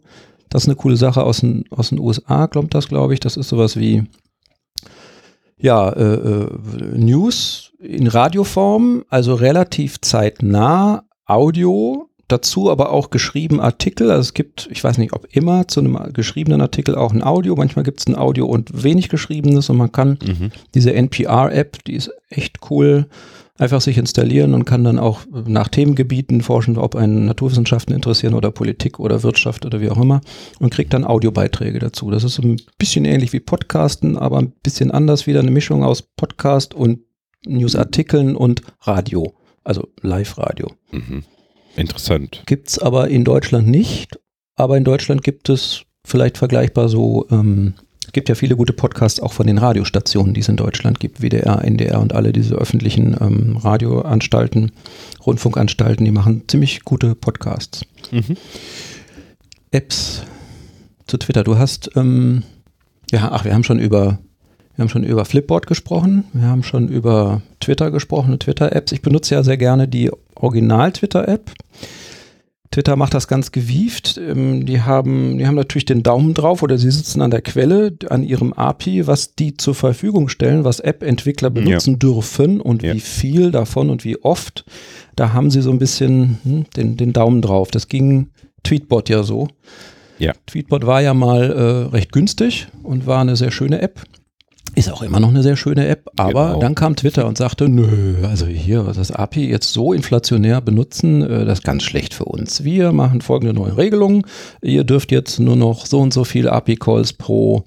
[0.50, 3.20] Das ist eine coole Sache aus den, aus den USA, kommt das, glaube ich.
[3.20, 4.04] Das ist sowas wie
[5.58, 6.48] ja, äh, äh,
[6.98, 14.10] News in Radioform, also relativ zeitnah, Audio, dazu aber auch geschrieben Artikel.
[14.10, 17.56] Also es gibt, ich weiß nicht, ob immer zu einem geschriebenen Artikel auch ein Audio.
[17.56, 20.52] Manchmal gibt es ein Audio und wenig geschriebenes und man kann mhm.
[20.74, 23.08] diese NPR-App, die ist echt cool
[23.62, 28.50] einfach sich installieren und kann dann auch nach Themengebieten forschen, ob einen Naturwissenschaften interessieren oder
[28.50, 30.22] Politik oder Wirtschaft oder wie auch immer
[30.60, 32.10] und kriegt dann Audiobeiträge dazu.
[32.10, 36.02] Das ist ein bisschen ähnlich wie Podcasten, aber ein bisschen anders wieder eine Mischung aus
[36.02, 37.02] Podcast und
[37.46, 40.72] Newsartikeln und Radio, also Live-Radio.
[40.92, 41.24] Mhm.
[41.76, 42.44] Interessant.
[42.48, 44.20] Gibt es aber in Deutschland nicht,
[44.56, 47.76] aber in Deutschland gibt es vielleicht vergleichbar so ähm,
[48.14, 51.64] gibt ja viele gute Podcasts auch von den Radiostationen, die es in Deutschland gibt, WDR,
[51.64, 54.72] NDR und alle diese öffentlichen ähm, Radioanstalten,
[55.26, 57.86] Rundfunkanstalten, die machen ziemlich gute Podcasts.
[58.12, 58.38] Mhm.
[59.72, 60.24] Apps
[61.08, 61.44] zu Twitter.
[61.44, 62.44] Du hast, ähm,
[63.12, 64.20] ja, ach, wir haben schon über,
[64.76, 68.92] wir haben schon über Flipboard gesprochen, wir haben schon über Twitter gesprochen, Twitter-Apps.
[68.92, 71.52] Ich benutze ja sehr gerne die Original-Twitter-App.
[72.72, 74.18] Twitter macht das ganz gewieft.
[74.18, 77.94] Ähm, die haben, die haben natürlich den Daumen drauf oder sie sitzen an der Quelle,
[78.10, 81.98] an ihrem API, was die zur Verfügung stellen, was App-Entwickler benutzen ja.
[81.98, 82.94] dürfen und ja.
[82.94, 84.64] wie viel davon und wie oft.
[85.16, 87.72] Da haben sie so ein bisschen hm, den, den Daumen drauf.
[87.72, 88.30] Das ging
[88.64, 89.50] Tweetbot ja so.
[90.18, 90.34] Ja.
[90.46, 94.02] Tweetbot war ja mal äh, recht günstig und war eine sehr schöne App.
[94.82, 96.60] Ist auch immer noch eine sehr schöne App, aber genau.
[96.60, 101.46] dann kam Twitter und sagte, nö, also hier das API jetzt so inflationär benutzen, äh,
[101.46, 102.64] das ist ganz schlecht für uns.
[102.64, 104.24] Wir machen folgende neue Regelungen.
[104.64, 107.64] Ihr dürft jetzt nur noch so und so viel API-Calls pro,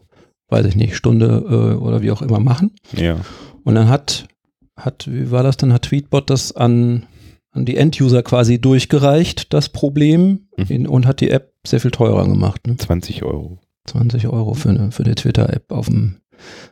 [0.49, 2.73] weiß ich nicht, Stunde äh, oder wie auch immer machen.
[2.97, 3.19] Ja.
[3.63, 4.27] Und dann hat,
[4.77, 7.07] hat, wie war das dann, hat Tweetbot das an,
[7.53, 10.65] an die End-User quasi durchgereicht, das Problem, mhm.
[10.69, 12.67] in, und hat die App sehr viel teurer gemacht.
[12.67, 12.77] Ne?
[12.77, 13.59] 20 Euro.
[13.87, 16.17] 20 Euro für eine, für eine Twitter-App auf dem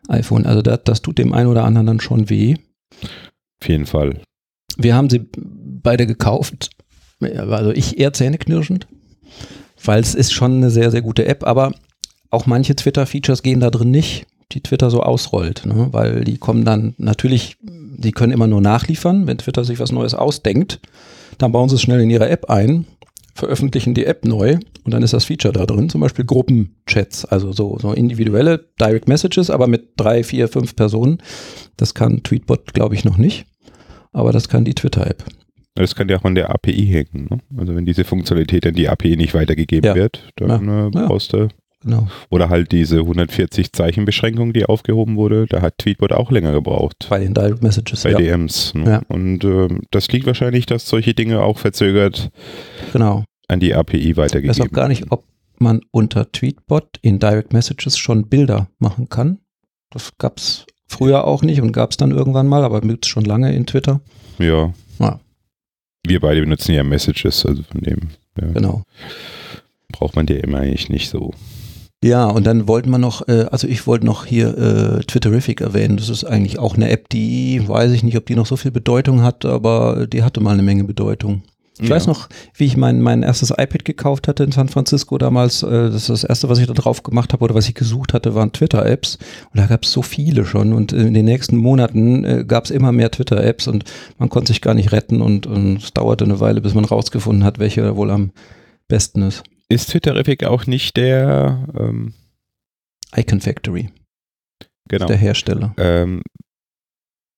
[0.08, 0.46] iPhone.
[0.46, 2.56] Also das, das tut dem einen oder anderen dann schon weh.
[3.60, 4.20] Auf jeden Fall.
[4.76, 6.70] Wir haben sie beide gekauft.
[7.20, 8.88] Also ich eher zähneknirschend,
[9.84, 11.72] weil es ist schon eine sehr, sehr gute App, aber
[12.30, 15.88] auch manche Twitter-Features gehen da drin nicht, die Twitter so ausrollt, ne?
[15.92, 20.14] weil die kommen dann natürlich, die können immer nur nachliefern, wenn Twitter sich was Neues
[20.14, 20.80] ausdenkt,
[21.38, 22.86] dann bauen sie es schnell in ihre App ein
[23.34, 27.52] veröffentlichen die App neu und dann ist das Feature da drin, zum Beispiel Gruppenchats, also
[27.52, 31.18] so, so individuelle Direct Messages, aber mit drei, vier, fünf Personen.
[31.76, 33.46] Das kann Tweetbot, glaube ich, noch nicht,
[34.12, 35.24] aber das kann die Twitter-App.
[35.74, 37.28] Das kann ja auch an der API hängen.
[37.30, 37.38] Ne?
[37.56, 39.94] Also wenn diese Funktionalität an die API nicht weitergegeben ja.
[39.94, 40.86] wird, dann ja.
[40.88, 41.48] Äh, brauchst du
[41.84, 42.08] Genau.
[42.30, 47.06] Oder halt diese 140 Zeichen Beschränkung, die aufgehoben wurde, da hat Tweetbot auch länger gebraucht.
[47.08, 48.04] Bei den Direct Messages.
[48.04, 48.18] Bei ja.
[48.18, 48.74] DMs.
[48.74, 48.90] Ne?
[48.90, 49.02] Ja.
[49.08, 52.30] Und äh, das liegt wahrscheinlich, dass solche Dinge auch verzögert
[52.92, 53.24] genau.
[53.48, 54.50] an die API weitergegeben werden.
[54.50, 55.24] Ich weiß auch gar nicht, ob
[55.58, 59.38] man unter Tweetbot in Direct Messages schon Bilder machen kann.
[59.90, 63.08] Das gab es früher auch nicht und gab es dann irgendwann mal, aber gibt es
[63.08, 64.00] schon lange in Twitter.
[64.38, 64.72] Ja.
[64.98, 65.20] ja.
[66.04, 68.10] Wir beide benutzen ja Messages, also von dem.
[68.40, 68.48] Ja.
[68.48, 68.82] Genau.
[69.90, 71.32] Braucht man DM eigentlich nicht so.
[72.02, 75.96] Ja, und dann wollten wir noch, äh, also ich wollte noch hier äh, Twitterific erwähnen.
[75.96, 78.72] Das ist eigentlich auch eine App, die weiß ich nicht, ob die noch so viel
[78.72, 81.42] Bedeutung hat, aber die hatte mal eine Menge Bedeutung.
[81.78, 81.94] Ich ja.
[81.94, 85.62] weiß noch, wie ich mein, mein erstes iPad gekauft hatte in San Francisco damals.
[85.62, 88.12] Äh, das ist das erste, was ich da drauf gemacht habe oder was ich gesucht
[88.14, 89.18] hatte, waren Twitter-Apps.
[89.52, 90.72] Und da gab es so viele schon.
[90.72, 93.84] Und in den nächsten Monaten äh, gab es immer mehr Twitter-Apps und
[94.18, 95.22] man konnte sich gar nicht retten.
[95.22, 98.32] Und, und es dauerte eine Weile, bis man rausgefunden hat, welche wohl am
[98.88, 99.44] besten ist.
[99.72, 102.14] Ist Twitterific auch nicht der ähm,
[103.16, 103.90] Icon Factory,
[104.88, 105.06] genau.
[105.06, 105.74] der Hersteller.
[105.78, 106.22] Ähm,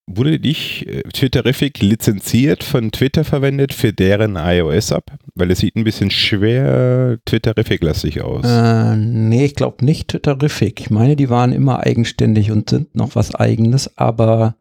[0.07, 5.13] wurde nicht äh, Twitterific lizenziert von Twitter verwendet für deren iOS-App?
[5.35, 8.45] Weil es sieht ein bisschen schwer Twitterific-lastig aus.
[8.45, 10.81] Äh, nee, ich glaube nicht Twitterific.
[10.81, 14.57] Ich meine, die waren immer eigenständig und sind noch was eigenes, aber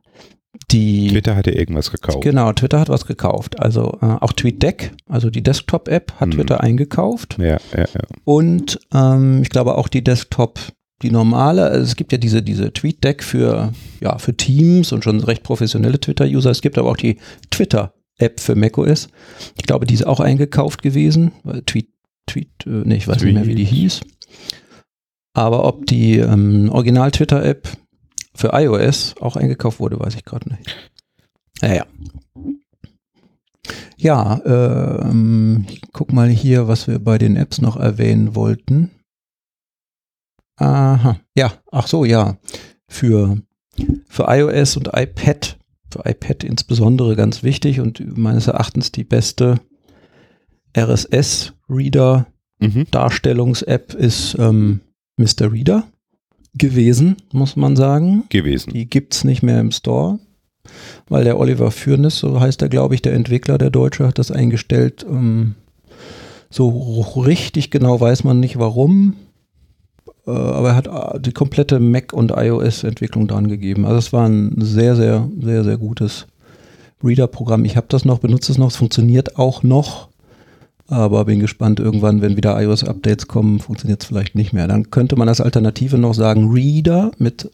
[0.71, 1.09] die.
[1.09, 2.21] Twitter hatte irgendwas gekauft.
[2.21, 3.59] Genau, Twitter hat was gekauft.
[3.59, 6.31] Also äh, auch TweetDeck, also die Desktop-App, hat Hm.
[6.31, 7.37] Twitter eingekauft.
[7.39, 8.01] Ja, ja, ja.
[8.25, 10.59] Und ähm, ich glaube auch die Desktop,
[11.01, 15.19] die normale, also es gibt ja diese, diese TweetDeck für, ja, für Teams und schon
[15.19, 16.49] recht professionelle Twitter-User.
[16.49, 17.17] Es gibt aber auch die
[17.51, 19.09] Twitter-App für macOS.
[19.57, 21.31] Ich glaube, die ist auch eingekauft gewesen.
[21.43, 21.89] weil Tweet,
[22.25, 23.75] Tweet, äh, nee, ich weiß nicht mehr, wie die Tweet.
[23.77, 24.01] hieß.
[25.35, 27.67] Aber ob die ähm, Original-Twitter-App
[28.35, 30.91] für iOS auch eingekauft wurde, weiß ich gerade nicht.
[31.61, 31.85] Naja.
[33.97, 38.91] Ja, ähm, ich guck mal hier, was wir bei den Apps noch erwähnen wollten.
[40.57, 42.37] Aha, ja, ach so, ja.
[42.87, 43.37] Für,
[44.07, 45.57] für iOS und iPad,
[45.89, 49.59] für iPad insbesondere ganz wichtig und meines Erachtens die beste
[50.77, 52.27] RSS-Reader
[52.63, 52.87] Mhm.
[52.91, 54.79] Darstellungs-App ist ähm,
[55.17, 55.51] Mr.
[55.51, 55.83] Reader
[56.55, 58.23] gewesen, muss man sagen.
[58.29, 58.73] Gewesen.
[58.73, 60.19] Die gibt's nicht mehr im Store,
[61.09, 64.31] weil der Oliver Fürnes, so heißt er, glaube ich, der Entwickler, der Deutsche, hat das
[64.31, 65.05] eingestellt.
[65.09, 65.55] Ähm,
[66.49, 69.15] so richtig genau weiß man nicht warum,
[70.27, 73.85] äh, aber er hat äh, die komplette Mac- und iOS-Entwicklung dran gegeben.
[73.85, 76.27] Also es war ein sehr, sehr, sehr, sehr gutes
[77.03, 77.65] Reader-Programm.
[77.65, 80.09] Ich habe das noch, benutze es noch, es funktioniert auch noch.
[80.87, 84.67] Aber bin gespannt, irgendwann, wenn wieder iOS-Updates kommen, funktioniert es vielleicht nicht mehr.
[84.67, 87.49] Dann könnte man als Alternative noch sagen Reader mit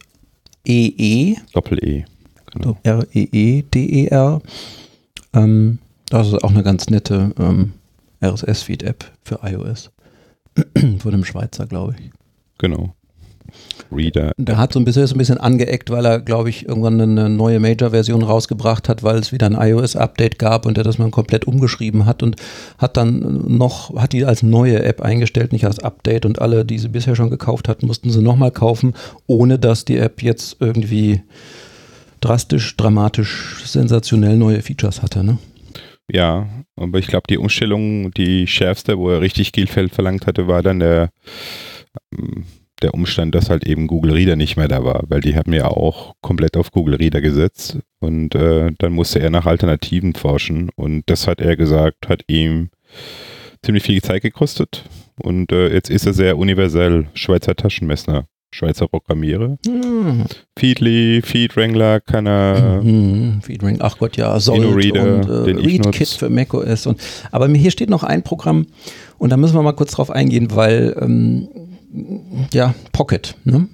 [0.66, 2.06] E EE, Doppel-E.
[2.54, 2.78] Genau.
[2.84, 4.42] R-E-E-D-E-R.
[5.34, 7.74] Ähm, das ist auch eine ganz nette ähm,
[8.24, 9.92] RSS-Feed-App für iOS.
[11.00, 12.12] Von einem Schweizer, glaube ich.
[12.58, 12.94] genau.
[13.92, 14.32] Reader.
[14.38, 17.30] Der hat so ein bisschen, ist ein bisschen angeeckt, weil er, glaube ich, irgendwann eine
[17.30, 21.46] neue Major-Version rausgebracht hat, weil es wieder ein iOS-Update gab und er das mal komplett
[21.46, 22.36] umgeschrieben hat und
[22.78, 26.80] hat dann noch, hat die als neue App eingestellt, nicht als Update und alle, die
[26.80, 28.94] sie bisher schon gekauft hatten, mussten sie nochmal kaufen,
[29.28, 31.22] ohne dass die App jetzt irgendwie
[32.22, 35.24] drastisch, dramatisch, sensationell neue Features hatte.
[35.24, 35.38] Ne?
[36.12, 40.64] Ja, aber ich glaube, die Umstellung, die schärfste, wo er richtig Geld verlangt hatte, war
[40.64, 41.12] dann der,
[42.18, 42.46] ähm,
[42.80, 45.66] der Umstand, dass halt eben Google Reader nicht mehr da war, weil die haben ja
[45.68, 51.04] auch komplett auf Google Reader gesetzt und äh, dann musste er nach Alternativen forschen und
[51.08, 52.70] das hat er gesagt, hat ihm
[53.64, 54.86] ziemlich viel Zeit gekostet
[55.22, 59.58] und äh, jetzt ist er sehr universell Schweizer Taschenmesser, Schweizer Programmierer.
[59.66, 60.26] Hm.
[60.58, 66.08] Feedly, Feed Wrangler kann er, Mhm, Feedring, ach Gott, ja, Salt InnoReader, und äh, ReadKit
[66.08, 66.88] für macOS.
[66.88, 67.00] Und,
[67.32, 68.68] aber hier steht noch ein Programm
[69.18, 71.50] und da müssen wir mal kurz drauf eingehen, weil, ähm,
[72.54, 73.68] ja, Pocket, ne?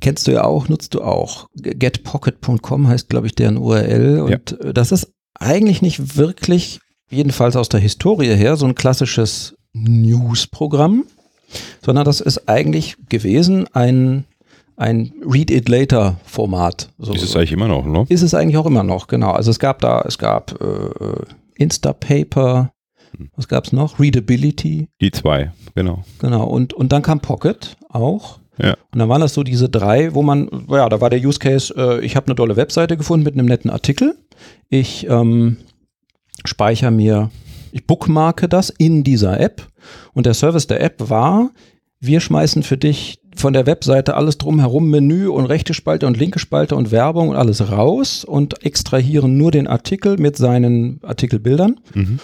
[0.00, 1.46] Kennst du ja auch, nutzt du auch.
[1.54, 4.20] Getpocket.com heißt, glaube ich, deren URL.
[4.20, 9.54] Und äh, das ist eigentlich nicht wirklich, jedenfalls aus der Historie her, so ein klassisches
[9.74, 11.04] News-Programm,
[11.84, 14.24] sondern das ist eigentlich gewesen ein,
[14.76, 16.90] ein Read-It-Later-Format.
[16.98, 18.04] So, ist es eigentlich immer noch, ne?
[18.08, 19.30] ist es eigentlich auch immer noch, genau.
[19.30, 21.14] Also es gab da, es gab äh,
[21.54, 22.72] Instapaper,
[23.22, 23.30] Hm.
[23.36, 23.98] was gab es noch?
[23.98, 26.04] Readability, Die zwei, genau.
[26.18, 26.44] genau.
[26.46, 28.38] Und, und dann kam Pocket auch.
[28.58, 28.76] Ja.
[28.92, 31.74] Und dann waren das so diese drei, wo man, ja, da war der Use Case,
[31.76, 34.16] äh, ich habe eine tolle Webseite gefunden mit einem netten Artikel.
[34.68, 35.56] Ich ähm,
[36.44, 37.30] speichere mir,
[37.72, 39.66] ich bookmarke das in dieser App.
[40.12, 41.50] Und der Service der App war,
[41.98, 46.38] wir schmeißen für dich von der Webseite alles drumherum, Menü und rechte Spalte und linke
[46.38, 51.80] Spalte und Werbung und alles raus und extrahieren nur den Artikel mit seinen Artikelbildern.
[51.94, 52.18] Mhm.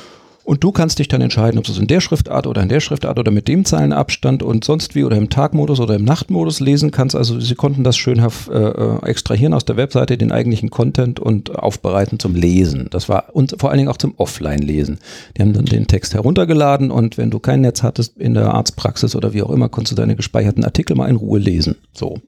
[0.49, 2.81] Und du kannst dich dann entscheiden, ob du es in der Schriftart oder in der
[2.81, 6.91] Schriftart oder mit dem Zeilenabstand und sonst wie oder im Tagmodus oder im Nachtmodus lesen
[6.91, 7.15] kannst.
[7.15, 11.55] Also sie konnten das schön äh, äh, extrahieren aus der Webseite, den eigentlichen Content und
[11.55, 12.89] aufbereiten zum Lesen.
[12.91, 15.01] Das war und vor allen Dingen auch zum Offline-Lesen.
[15.37, 19.15] Die haben dann den Text heruntergeladen und wenn du kein Netz hattest in der Arztpraxis
[19.15, 21.77] oder wie auch immer, konntest du deine gespeicherten Artikel mal in Ruhe lesen.
[21.93, 22.23] So.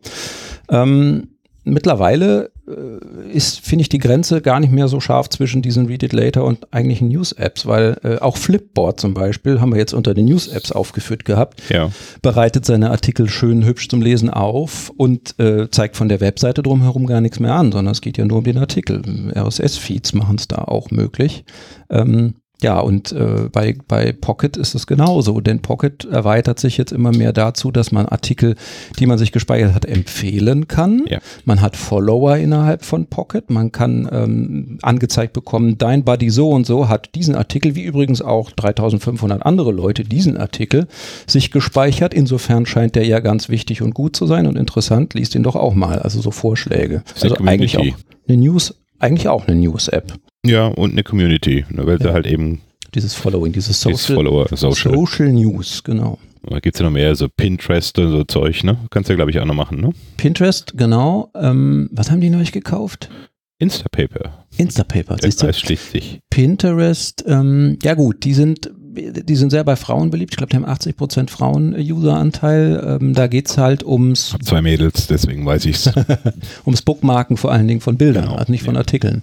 [0.69, 1.29] Ähm,
[1.65, 6.03] mittlerweile äh, ist, finde ich, die Grenze gar nicht mehr so scharf zwischen diesen Read
[6.03, 10.15] It Later und eigentlichen News-Apps, weil äh, auch Flipboard zum Beispiel, haben wir jetzt unter
[10.15, 11.91] den News-Apps aufgeführt gehabt, Ja.
[12.23, 17.07] bereitet seine Artikel schön hübsch zum Lesen auf und äh, zeigt von der Webseite drumherum
[17.07, 19.03] gar nichts mehr an, sondern es geht ja nur um den Artikel.
[19.35, 21.45] RSS-Feeds machen es da auch möglich.
[21.91, 26.93] Ähm, Ja, und äh, bei, bei Pocket ist es genauso, denn Pocket erweitert sich jetzt
[26.93, 28.55] immer mehr dazu, dass man Artikel,
[28.99, 31.05] die man sich gespeichert hat, empfehlen kann.
[31.09, 31.19] Ja.
[31.45, 36.67] Man hat Follower innerhalb von Pocket, man kann ähm, angezeigt bekommen, dein Buddy so und
[36.67, 40.87] so hat diesen Artikel, wie übrigens auch 3500 andere Leute diesen Artikel,
[41.27, 42.13] sich gespeichert.
[42.13, 45.57] Insofern scheint der ja ganz wichtig und gut zu sein und interessant, liest ihn doch
[45.57, 47.03] auch mal, also so Vorschläge.
[47.23, 47.85] Also eigentlich auch
[48.29, 50.13] eine News, eigentlich auch eine News-App.
[50.45, 52.09] Ja, und eine Community, ne, weil Ja.
[52.09, 52.61] sie halt eben
[52.95, 54.95] Dieses Following, dieses dieses Social, Follower, Social.
[54.95, 56.19] Social News, genau.
[56.43, 58.79] Da gibt es ja noch mehr, so Pinterest und so Zeug, ne?
[58.91, 59.91] Kannst du ja, glaube ich, auch noch machen, ne?
[60.17, 61.31] Pinterest, genau.
[61.35, 63.11] Ähm, was haben die neulich gekauft?
[63.59, 64.47] Instapaper.
[64.57, 65.53] Instapaper, Der siehst du?
[65.53, 66.21] Schließt sich.
[66.31, 70.33] Pinterest, ähm, ja gut, die sind, die sind sehr bei Frauen beliebt.
[70.33, 72.99] Ich glaube, die haben 80% Frauen-User-Anteil.
[73.01, 75.91] Ähm, da geht's halt ums, Hab zwei Mädels, deswegen weiß ich's.
[76.67, 78.81] ums Bookmarken vor allen Dingen von Bildern, Genau, also nicht von ja.
[78.81, 79.23] Artikeln.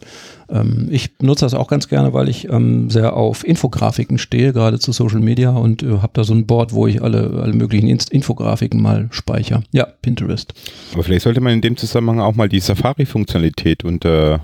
[0.50, 4.80] Ähm, ich nutze das auch ganz gerne, weil ich ähm, sehr auf Infografiken stehe, gerade
[4.80, 7.88] zu Social Media und äh, habe da so ein Board, wo ich alle, alle möglichen
[7.88, 9.64] Inst Infografiken mal speichere.
[9.72, 10.54] Ja, Pinterest.
[10.94, 14.42] Aber vielleicht sollte man in dem Zusammenhang auch mal die Safari-Funktionalität unter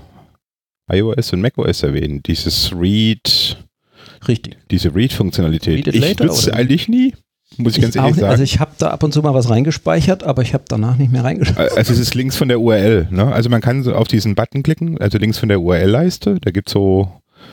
[0.90, 2.22] iOS und macOS erwähnen.
[2.22, 3.63] Dieses Read,
[4.28, 4.56] Richtig.
[4.70, 5.86] diese Read-Funktionalität.
[5.86, 6.58] Read it ich nutze oder?
[6.58, 7.14] eigentlich nie,
[7.56, 8.30] muss ich, ganz auch ehrlich nicht, sagen.
[8.32, 11.12] also ich habe da ab und zu mal was reingespeichert, aber ich habe danach nicht
[11.12, 11.58] mehr reingeschaut.
[11.76, 13.08] Also es ist links von der URL.
[13.10, 13.32] Ne?
[13.32, 16.38] Also man kann so auf diesen Button klicken, also links von der URL-Leiste.
[16.40, 17.10] Da gibt es so,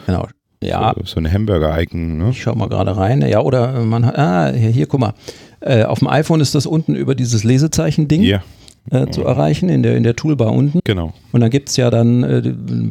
[0.07, 0.28] Genau.
[0.63, 2.17] Ja, so, so ein Hamburger-Icon.
[2.19, 2.30] Ne?
[2.32, 3.22] ich schau mal gerade rein.
[3.28, 5.13] Ja, oder man hat, ah, hier, hier guck mal.
[5.59, 8.43] Äh, auf dem iPhone ist das unten über dieses Lesezeichen-Ding Ja,
[8.91, 10.80] äh, zu erreichen, in der, in der Toolbar unten.
[10.84, 11.13] genau.
[11.32, 12.41] Und dann gibt's ja dann, äh,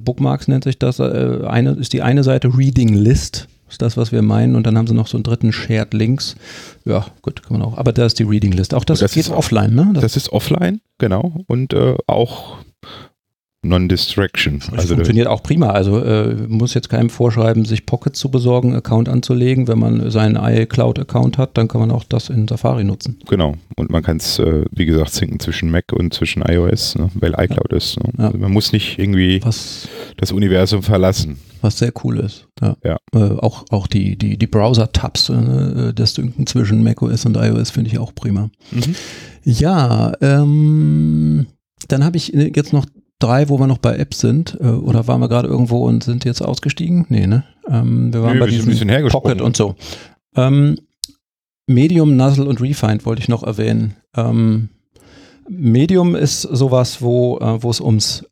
[0.04, 4.12] Bookmarks nennt sich das, äh, eine, ist die eine Seite Reading List, ist das, was
[4.12, 4.56] wir meinen.
[4.56, 6.36] Und dann haben sie noch so einen dritten Shared Links.
[6.84, 7.78] Ja, gut, kann man auch.
[7.78, 8.74] Aber da ist die Reading List.
[8.74, 9.90] Auch das, das geht offline, ne?
[9.94, 11.42] Das, Das ist offline, genau.
[11.46, 12.56] Und äh, auch
[13.62, 14.60] Non-Distraction.
[14.60, 15.70] das Also funktioniert auch prima.
[15.70, 19.68] Also äh, muss jetzt keinem vorschreiben, sich Pocket zu besorgen, Account anzulegen.
[19.68, 23.18] Wenn man seinen iCloud-Account hat, dann kann man auch das in Safari nutzen.
[23.28, 23.56] Genau.
[23.76, 27.10] Und man kann es, äh, wie gesagt, sinken zwischen Mac und zwischen iOS, ne?
[27.14, 27.98] weil iCloud ist.
[28.02, 28.10] Ne?
[28.16, 28.26] Ja.
[28.28, 31.36] Also man muss nicht irgendwie Was, das Universum verlassen.
[31.60, 32.46] was sehr cool ist.
[32.62, 32.76] Ja.
[32.82, 32.96] Ja.
[33.14, 37.90] Äh, auch auch die, die, die Browser-Tabs, äh, das Dünken zwischen macOS und iOS finde
[37.90, 38.48] ich auch prima.
[39.44, 41.46] Ja, ähm,
[41.88, 42.86] dann habe ich äh, jetzt noch
[43.20, 44.56] drei, wo wir noch bei Apps sind.
[44.60, 47.06] Äh, oder waren wir gerade irgendwo und sind jetzt ausgestiegen?
[47.08, 47.44] Nee, ne?
[47.68, 49.08] Ähm, wir waren Nö, bei diesem.
[49.08, 49.76] Pocket und so.
[50.34, 50.76] Ähm,
[51.66, 53.94] Medium, Nuzzle und Refind wollte ich noch erwähnen.
[54.16, 54.70] Ähm,
[55.48, 58.24] Medium ist sowas, wo äh, wo es ums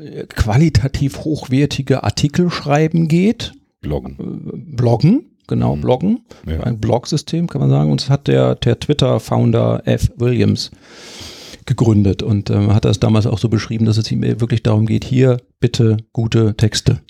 [0.00, 3.52] äh, qualitativ hochwertige Artikel schreiben geht.
[3.80, 4.16] Bloggen.
[4.18, 5.80] Äh, Bloggen, genau, Mhm.
[5.80, 6.60] Bloggen Ja.
[6.60, 7.90] ein Blog-System, kann man sagen.
[7.90, 10.10] Und das hat der, der Twitter-Founder F.
[10.16, 10.70] Williams
[11.68, 15.04] gegründet und ähm, hat das damals auch so beschrieben, dass es ihm wirklich darum geht,
[15.04, 17.00] hier bitte gute Texte.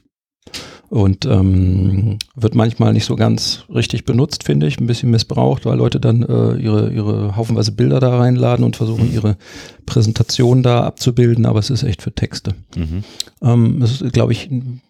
[0.90, 5.76] Und ähm, wird manchmal nicht so ganz richtig benutzt, finde ich, ein bisschen missbraucht, weil
[5.76, 9.36] Leute dann äh, ihre, ihre haufenweise Bilder da reinladen und versuchen, ihre
[9.84, 12.54] Präsentation da abzubilden, aber es ist echt für Texte.
[12.74, 13.04] Mhm.
[13.42, 14.48] Ähm, das ist, glaube ich,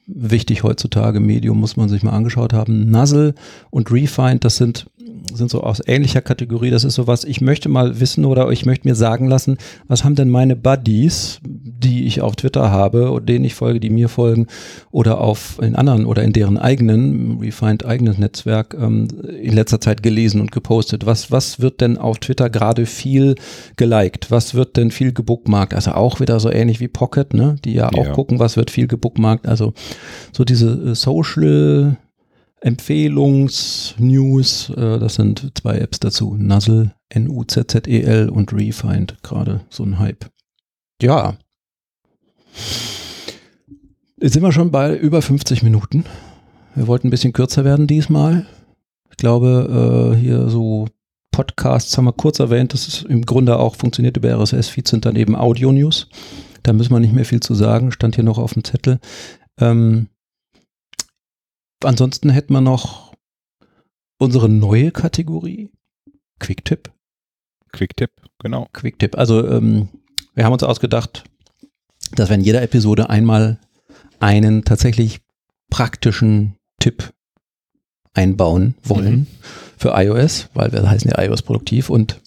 [0.08, 1.20] wichtig heutzutage.
[1.20, 2.90] Medium muss man sich mal angeschaut haben.
[2.90, 3.34] Nuzzle
[3.70, 4.86] und Refind, das sind,
[5.32, 6.70] sind so aus ähnlicher Kategorie.
[6.70, 10.14] Das ist sowas, ich möchte mal wissen oder ich möchte mir sagen lassen, was haben
[10.14, 14.46] denn meine Buddies, die ich auf Twitter habe und denen ich folge, die mir folgen
[14.90, 19.08] oder auf in anderen oder in deren eigenen, Refind eigenes Netzwerk ähm,
[19.42, 21.04] in letzter Zeit gelesen und gepostet.
[21.04, 23.34] Was, was wird denn auf Twitter gerade viel
[23.76, 24.30] geliked?
[24.30, 25.74] Was wird denn viel gebookmarkt?
[25.74, 27.56] Also auch wieder so ähnlich wie Pocket, ne?
[27.64, 28.12] Die ja auch Ja.
[28.12, 29.46] gucken, was wird viel gebookmarkt.
[29.46, 29.74] Also
[30.32, 31.96] so diese äh, Social
[32.60, 36.34] Empfehlungs-News, äh, das sind zwei Apps dazu.
[36.36, 40.26] Nuzzle, N-U-Z-Z-E-L und Refind, gerade so ein Hype.
[41.00, 41.38] Ja.
[44.20, 46.04] Jetzt sind wir schon bei über 50 Minuten.
[46.74, 48.46] Wir wollten ein bisschen kürzer werden diesmal.
[49.10, 50.88] Ich glaube, äh, hier so
[51.30, 55.14] Podcasts haben wir kurz erwähnt, das ist im Grunde auch funktioniert über RSS-Feeds, sind dann
[55.14, 56.08] eben Audio-News.
[56.64, 58.98] Da müssen wir nicht mehr viel zu sagen, stand hier noch auf dem Zettel.
[59.58, 60.08] Ähm,
[61.82, 63.14] ansonsten hätten wir noch
[64.18, 65.70] unsere neue Kategorie,
[66.40, 66.92] Quick-Tipp.
[67.72, 68.68] Quick-Tipp, genau.
[68.72, 69.16] Quick-Tipp.
[69.16, 69.88] Also ähm,
[70.34, 71.24] wir haben uns ausgedacht,
[72.14, 73.58] dass wir in jeder Episode einmal
[74.20, 75.20] einen tatsächlich
[75.70, 77.12] praktischen Tipp
[78.14, 79.26] einbauen wollen Mhm.
[79.76, 82.20] für iOS, weil wir heißen ja iOS produktiv und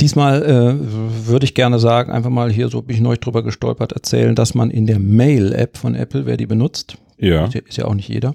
[0.00, 3.92] diesmal äh, würde ich gerne sagen, einfach mal hier, so bin ich neulich drüber gestolpert,
[3.92, 7.46] erzählen, dass man in der Mail-App von Apple, wer die benutzt, Ja.
[7.46, 8.34] Ist ja, ist ja auch nicht jeder.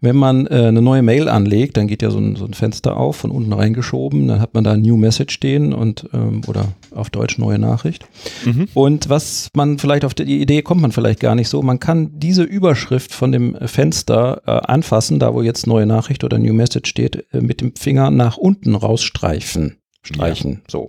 [0.00, 2.96] Wenn man äh, eine neue Mail anlegt, dann geht ja so ein, so ein Fenster
[2.96, 7.10] auf, von unten reingeschoben, dann hat man da New Message stehen und ähm, oder auf
[7.10, 8.06] Deutsch neue Nachricht.
[8.44, 8.68] Mhm.
[8.74, 12.10] Und was man vielleicht auf die Idee kommt man vielleicht gar nicht so, man kann
[12.18, 16.90] diese Überschrift von dem Fenster äh, anfassen, da wo jetzt neue Nachricht oder New Message
[16.90, 20.62] steht, äh, mit dem Finger nach unten rausstreifen streichen.
[20.68, 20.88] So.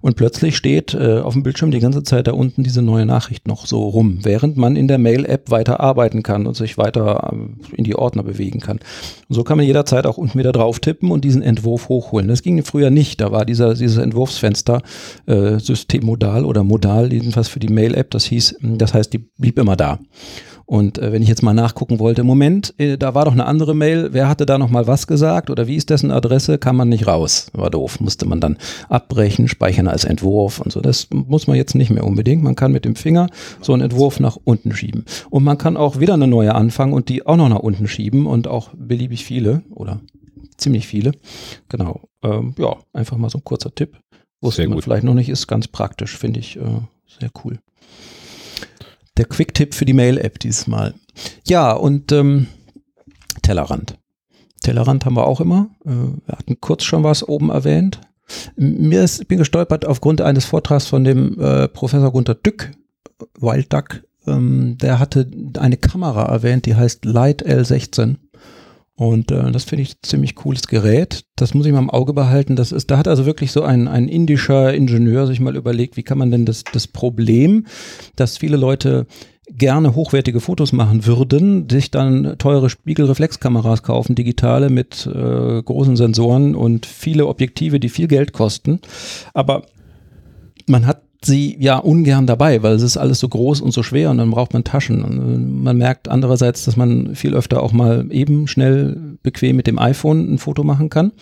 [0.00, 3.46] Und plötzlich steht äh, auf dem Bildschirm die ganze Zeit da unten diese neue Nachricht
[3.46, 7.76] noch so rum, während man in der Mail-App weiter arbeiten kann und sich weiter äh,
[7.76, 8.78] in die Ordner bewegen kann.
[9.28, 12.28] Und so kann man jederzeit auch unten wieder drauf tippen und diesen Entwurf hochholen.
[12.28, 13.20] Das ging früher nicht.
[13.20, 14.82] Da war dieser, dieses Entwurfsfenster
[15.26, 18.10] äh, systemmodal oder modal, jedenfalls für die Mail-App.
[18.10, 20.00] Das hieß, das heißt, die blieb immer da.
[20.70, 23.74] Und äh, wenn ich jetzt mal nachgucken wollte, Moment, äh, da war doch eine andere
[23.74, 26.88] Mail, wer hatte da noch mal was gesagt oder wie ist dessen Adresse, kam man
[26.88, 27.50] nicht raus.
[27.54, 28.56] War doof, musste man dann
[28.88, 30.80] abbrechen, speichern als Entwurf und so.
[30.80, 32.44] Das muss man jetzt nicht mehr unbedingt.
[32.44, 33.26] Man kann mit dem Finger
[33.60, 35.06] so einen Entwurf nach unten schieben.
[35.28, 38.26] Und man kann auch wieder eine neue anfangen und die auch noch nach unten schieben
[38.26, 39.98] und auch beliebig viele oder
[40.56, 41.10] ziemlich viele.
[41.68, 42.02] Genau.
[42.22, 43.98] Ähm, ja, einfach mal so ein kurzer Tipp.
[44.40, 46.80] Wusste Sehr man vielleicht noch nicht, ist ganz praktisch, finde ich äh,
[47.18, 47.58] sehr cool.
[49.20, 50.94] Der Quick-Tipp für die Mail-App dieses Mal.
[51.46, 52.46] Ja, und ähm,
[53.42, 53.98] Tellerrand.
[54.62, 55.68] Tellerrand haben wir auch immer.
[55.84, 58.00] Äh, wir hatten kurz schon was oben erwähnt.
[58.56, 62.70] Mir ist, bin gestolpert aufgrund eines Vortrags von dem äh, Professor Gunter Dück,
[63.38, 64.04] Wild Duck.
[64.26, 68.16] Ähm, der hatte eine Kamera erwähnt, die heißt Light L16.
[69.00, 71.24] Und äh, das finde ich ein ziemlich cooles Gerät.
[71.34, 72.54] Das muss ich mal im Auge behalten.
[72.54, 76.02] Das ist, da hat also wirklich so ein, ein indischer Ingenieur sich mal überlegt, wie
[76.02, 77.64] kann man denn das, das Problem,
[78.16, 79.06] dass viele Leute
[79.48, 86.54] gerne hochwertige Fotos machen würden, sich dann teure Spiegelreflexkameras kaufen, digitale mit äh, großen Sensoren
[86.54, 88.80] und viele Objektive, die viel Geld kosten.
[89.32, 89.62] Aber
[90.66, 94.10] man hat sie ja ungern dabei, weil es ist alles so groß und so schwer
[94.10, 95.04] und dann braucht man Taschen.
[95.04, 99.66] Und äh, man merkt andererseits, dass man viel öfter auch mal eben schnell bequem mit
[99.66, 101.12] dem iPhone ein Foto machen kann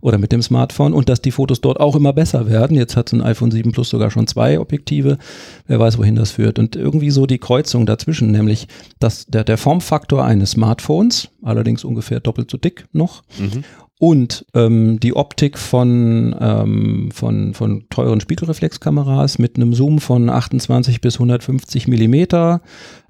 [0.00, 2.76] oder mit dem Smartphone und dass die Fotos dort auch immer besser werden.
[2.76, 5.18] Jetzt hat so ein iPhone 7 Plus sogar schon zwei Objektive.
[5.66, 6.58] Wer weiß, wohin das führt.
[6.58, 8.66] Und irgendwie so die Kreuzung dazwischen, nämlich
[8.98, 13.64] dass der, der Formfaktor eines Smartphones, allerdings ungefähr doppelt so dick noch, Mhm.
[14.04, 21.00] Und ähm, die Optik von, ähm, von, von teuren Spiegelreflexkameras mit einem Zoom von 28
[21.00, 22.60] bis 150 Millimeter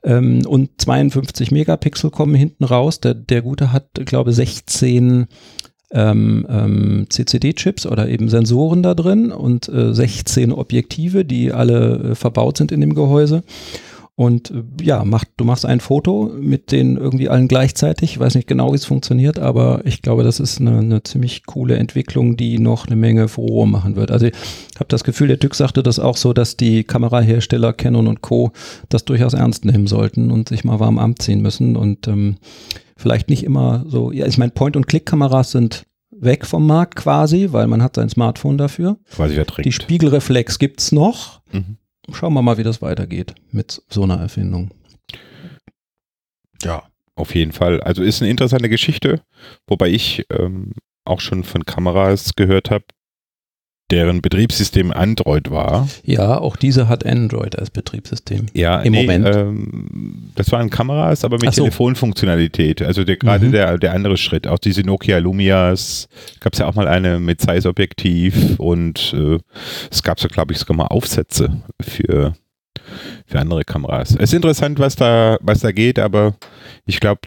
[0.05, 3.01] ähm, und 52 Megapixel kommen hinten raus.
[3.01, 5.27] Der, der gute hat, glaube 16
[5.91, 12.15] ähm, ähm, CCD-Chips oder eben Sensoren da drin und äh, 16 Objektive, die alle äh,
[12.15, 13.43] verbaut sind in dem Gehäuse.
[14.17, 18.13] Und äh, ja, mach, du machst ein Foto mit den irgendwie allen gleichzeitig.
[18.13, 21.47] Ich weiß nicht genau, wie es funktioniert, aber ich glaube, das ist eine, eine ziemlich
[21.47, 24.13] coole Entwicklung, die noch eine Menge Furore machen wird.
[24.13, 24.35] Also ich
[24.77, 28.53] habe das Gefühl, der Dück sagte das auch so, dass die Kamerahersteller Canon und Co.
[28.89, 32.37] das durchaus ernst nehmen sollten und sich mal warm anziehen müssen und ähm,
[32.97, 35.87] vielleicht nicht immer so, ja, ich meine, Point-and-Click-Kameras sind
[36.17, 38.97] weg vom Markt quasi, weil man hat sein Smartphone dafür.
[39.11, 39.67] Quasi verdrängt.
[39.67, 41.41] Die Spiegelreflex gibt's noch.
[41.53, 41.79] Mhm.
[42.13, 44.71] Schauen wir mal, wie das weitergeht mit so einer Erfindung.
[46.63, 46.85] Ja,
[47.17, 47.81] auf jeden Fall.
[47.81, 49.23] Also ist eine interessante Geschichte,
[49.67, 50.73] wobei ich ähm,
[51.05, 52.85] auch schon von Kameras gehört habe,
[53.95, 55.89] deren Betriebssystem Android war.
[56.03, 58.47] Ja, auch diese hat Android als Betriebssystem.
[58.53, 59.25] Ja, Im Moment.
[59.25, 61.63] Ähm, das waren Kameras, aber mit so.
[61.63, 62.83] Telefonfunktionalität.
[62.83, 63.53] Also der, gerade Mhm.
[63.53, 64.49] der, der andere Schritt.
[64.49, 66.09] Auch diese Nokia Lumias.
[66.41, 69.39] Gab es ja auch mal eine mit Size-Objektiv und äh,
[69.93, 72.35] es gab so, glaube ich, sogar mal Aufsätze für,
[73.27, 74.11] für andere Kameras.
[74.17, 76.35] Es ist interessant, was da, was da geht, aber
[76.85, 77.21] ich glaube,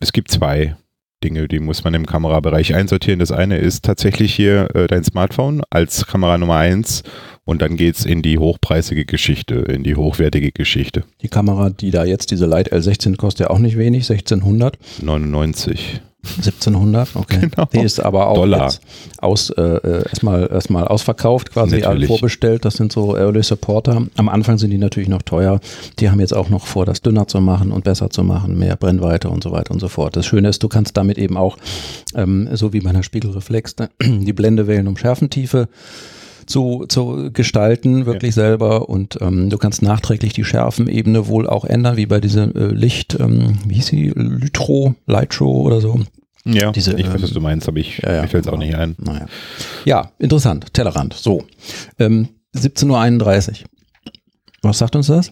[0.00, 0.76] es gibt zwei
[1.24, 3.18] Dinge, die muss man im Kamerabereich einsortieren.
[3.18, 7.02] Das eine ist tatsächlich hier äh, dein Smartphone als Kamera Nummer eins
[7.44, 11.04] und dann geht's in die hochpreisige Geschichte, in die hochwertige Geschichte.
[11.22, 16.00] Die Kamera, die da jetzt, diese Light L16, kostet ja auch nicht wenig, 1600, 99.
[16.24, 17.48] 1700, okay.
[17.50, 17.68] Genau.
[17.72, 18.64] Die ist aber auch Dollar.
[18.64, 18.80] jetzt
[19.18, 22.08] aus, äh, äh, erstmal, erstmal ausverkauft, quasi alle Natürlich.
[22.08, 22.64] vorbestellt.
[22.64, 24.06] Das sind so Early Supporter.
[24.16, 25.60] Am Anfang sind die natürlich noch teuer.
[25.98, 28.76] Die haben jetzt auch noch vor, das dünner zu machen und besser zu machen, mehr
[28.76, 30.16] Brennweite und so weiter und so fort.
[30.16, 31.56] Das Schöne ist, du kannst damit eben auch,
[32.14, 35.68] ähm, so wie bei einer Spiegelreflex, ne, die Blende wählen um Schärfentiefe
[36.46, 38.88] zu, zu gestalten, wirklich selber.
[38.88, 43.16] Und ähm, du kannst nachträglich die Schärfenebene wohl auch ändern, wie bei diesem äh, Licht,
[43.18, 46.00] ähm, wie hieß sie, Lytro, Lightro oder so.
[46.46, 48.22] Ja, Diese, ich weiß, was ähm, du meinst, aber ich, ja, ja.
[48.22, 48.96] mir fällt es auch nicht ein.
[48.98, 49.26] Naja.
[49.84, 50.74] Ja, interessant.
[50.74, 51.14] Tellerrand.
[51.14, 51.44] So.
[51.98, 53.68] Ähm, 17.31 Uhr.
[54.62, 55.30] Was sagt uns das?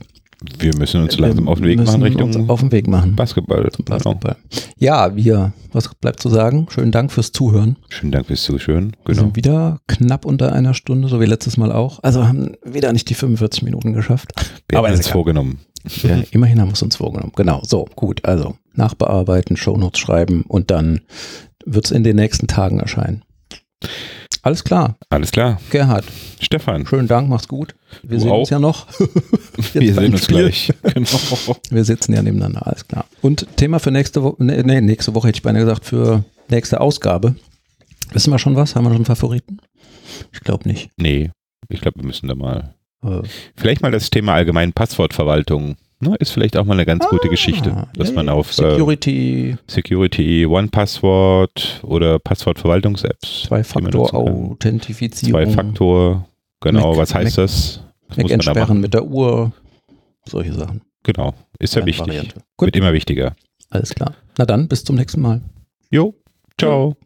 [0.59, 3.17] Wir müssen uns langsam auf den Weg machen Richtung auf den Weg machen.
[3.17, 3.63] Basketball.
[3.63, 3.85] Genau.
[3.99, 4.37] Basketball.
[4.79, 6.67] Ja, wir, was bleibt zu sagen?
[6.71, 7.77] Schönen Dank fürs Zuhören.
[7.89, 8.93] Schönen Dank fürs Zuschauen.
[9.05, 9.21] Wir Genau.
[9.27, 12.01] sind wieder knapp unter einer Stunde, so wie letztes Mal auch.
[12.03, 14.33] Also haben wieder nicht die 45 Minuten geschafft.
[14.69, 15.61] Wir Aber haben uns vorgenommen.
[16.03, 17.33] Ja, immerhin haben wir es uns vorgenommen.
[17.35, 18.25] Genau, so, gut.
[18.25, 21.01] Also nachbearbeiten, Shownotes schreiben und dann
[21.65, 23.23] wird es in den nächsten Tagen erscheinen.
[24.45, 25.61] Alles klar, Alles klar.
[25.71, 26.05] Gerhard,
[26.41, 27.77] Stefan, schönen Dank, mach's gut.
[28.03, 28.41] Wir Du sehen auch.
[28.41, 28.87] uns ja noch.
[29.73, 30.73] Wir sehen uns gleich.
[30.95, 31.57] Genau.
[31.71, 33.05] Wir sitzen ja nebeneinander, alles klar.
[33.21, 36.81] Und Thema für nächste Woche, nee, nee, nächste Woche hätte ich beinahe gesagt, für nächste
[36.81, 37.37] Ausgabe.
[38.13, 38.75] Wissen wir schon was?
[38.75, 39.59] Haben wir noch einen Favoriten?
[40.33, 40.91] Ich glaube nicht.
[40.97, 41.31] Nee,
[41.69, 42.75] ich glaube, wir müssen da mal.
[43.05, 43.23] Äh,
[43.57, 45.77] Vielleicht mal das Thema allgemein Passwortverwaltung.
[46.03, 48.33] Ne, ist vielleicht auch mal eine ganz gute ah, Geschichte, dass ja, man ja.
[48.33, 53.45] auf äh, Security, Security, One-Password oder Passwortverwaltungs-Apps.
[53.45, 56.27] Zwei-Faktor-Authentifizierung, Zwei-Faktor.
[56.61, 57.85] Genau, Mac- was heißt das?
[58.09, 58.81] Was Mac muss man da entsperren machen?
[58.81, 59.53] mit der Uhr,
[60.29, 60.81] solche Sachen.
[61.05, 62.35] Genau, ist ja Eine wichtig.
[62.59, 63.37] Wird immer wichtiger.
[63.71, 64.15] alles klar.
[64.39, 65.41] Na dann, bis zum nächsten Mal.
[65.93, 66.17] Jo,
[66.59, 66.97] ciao.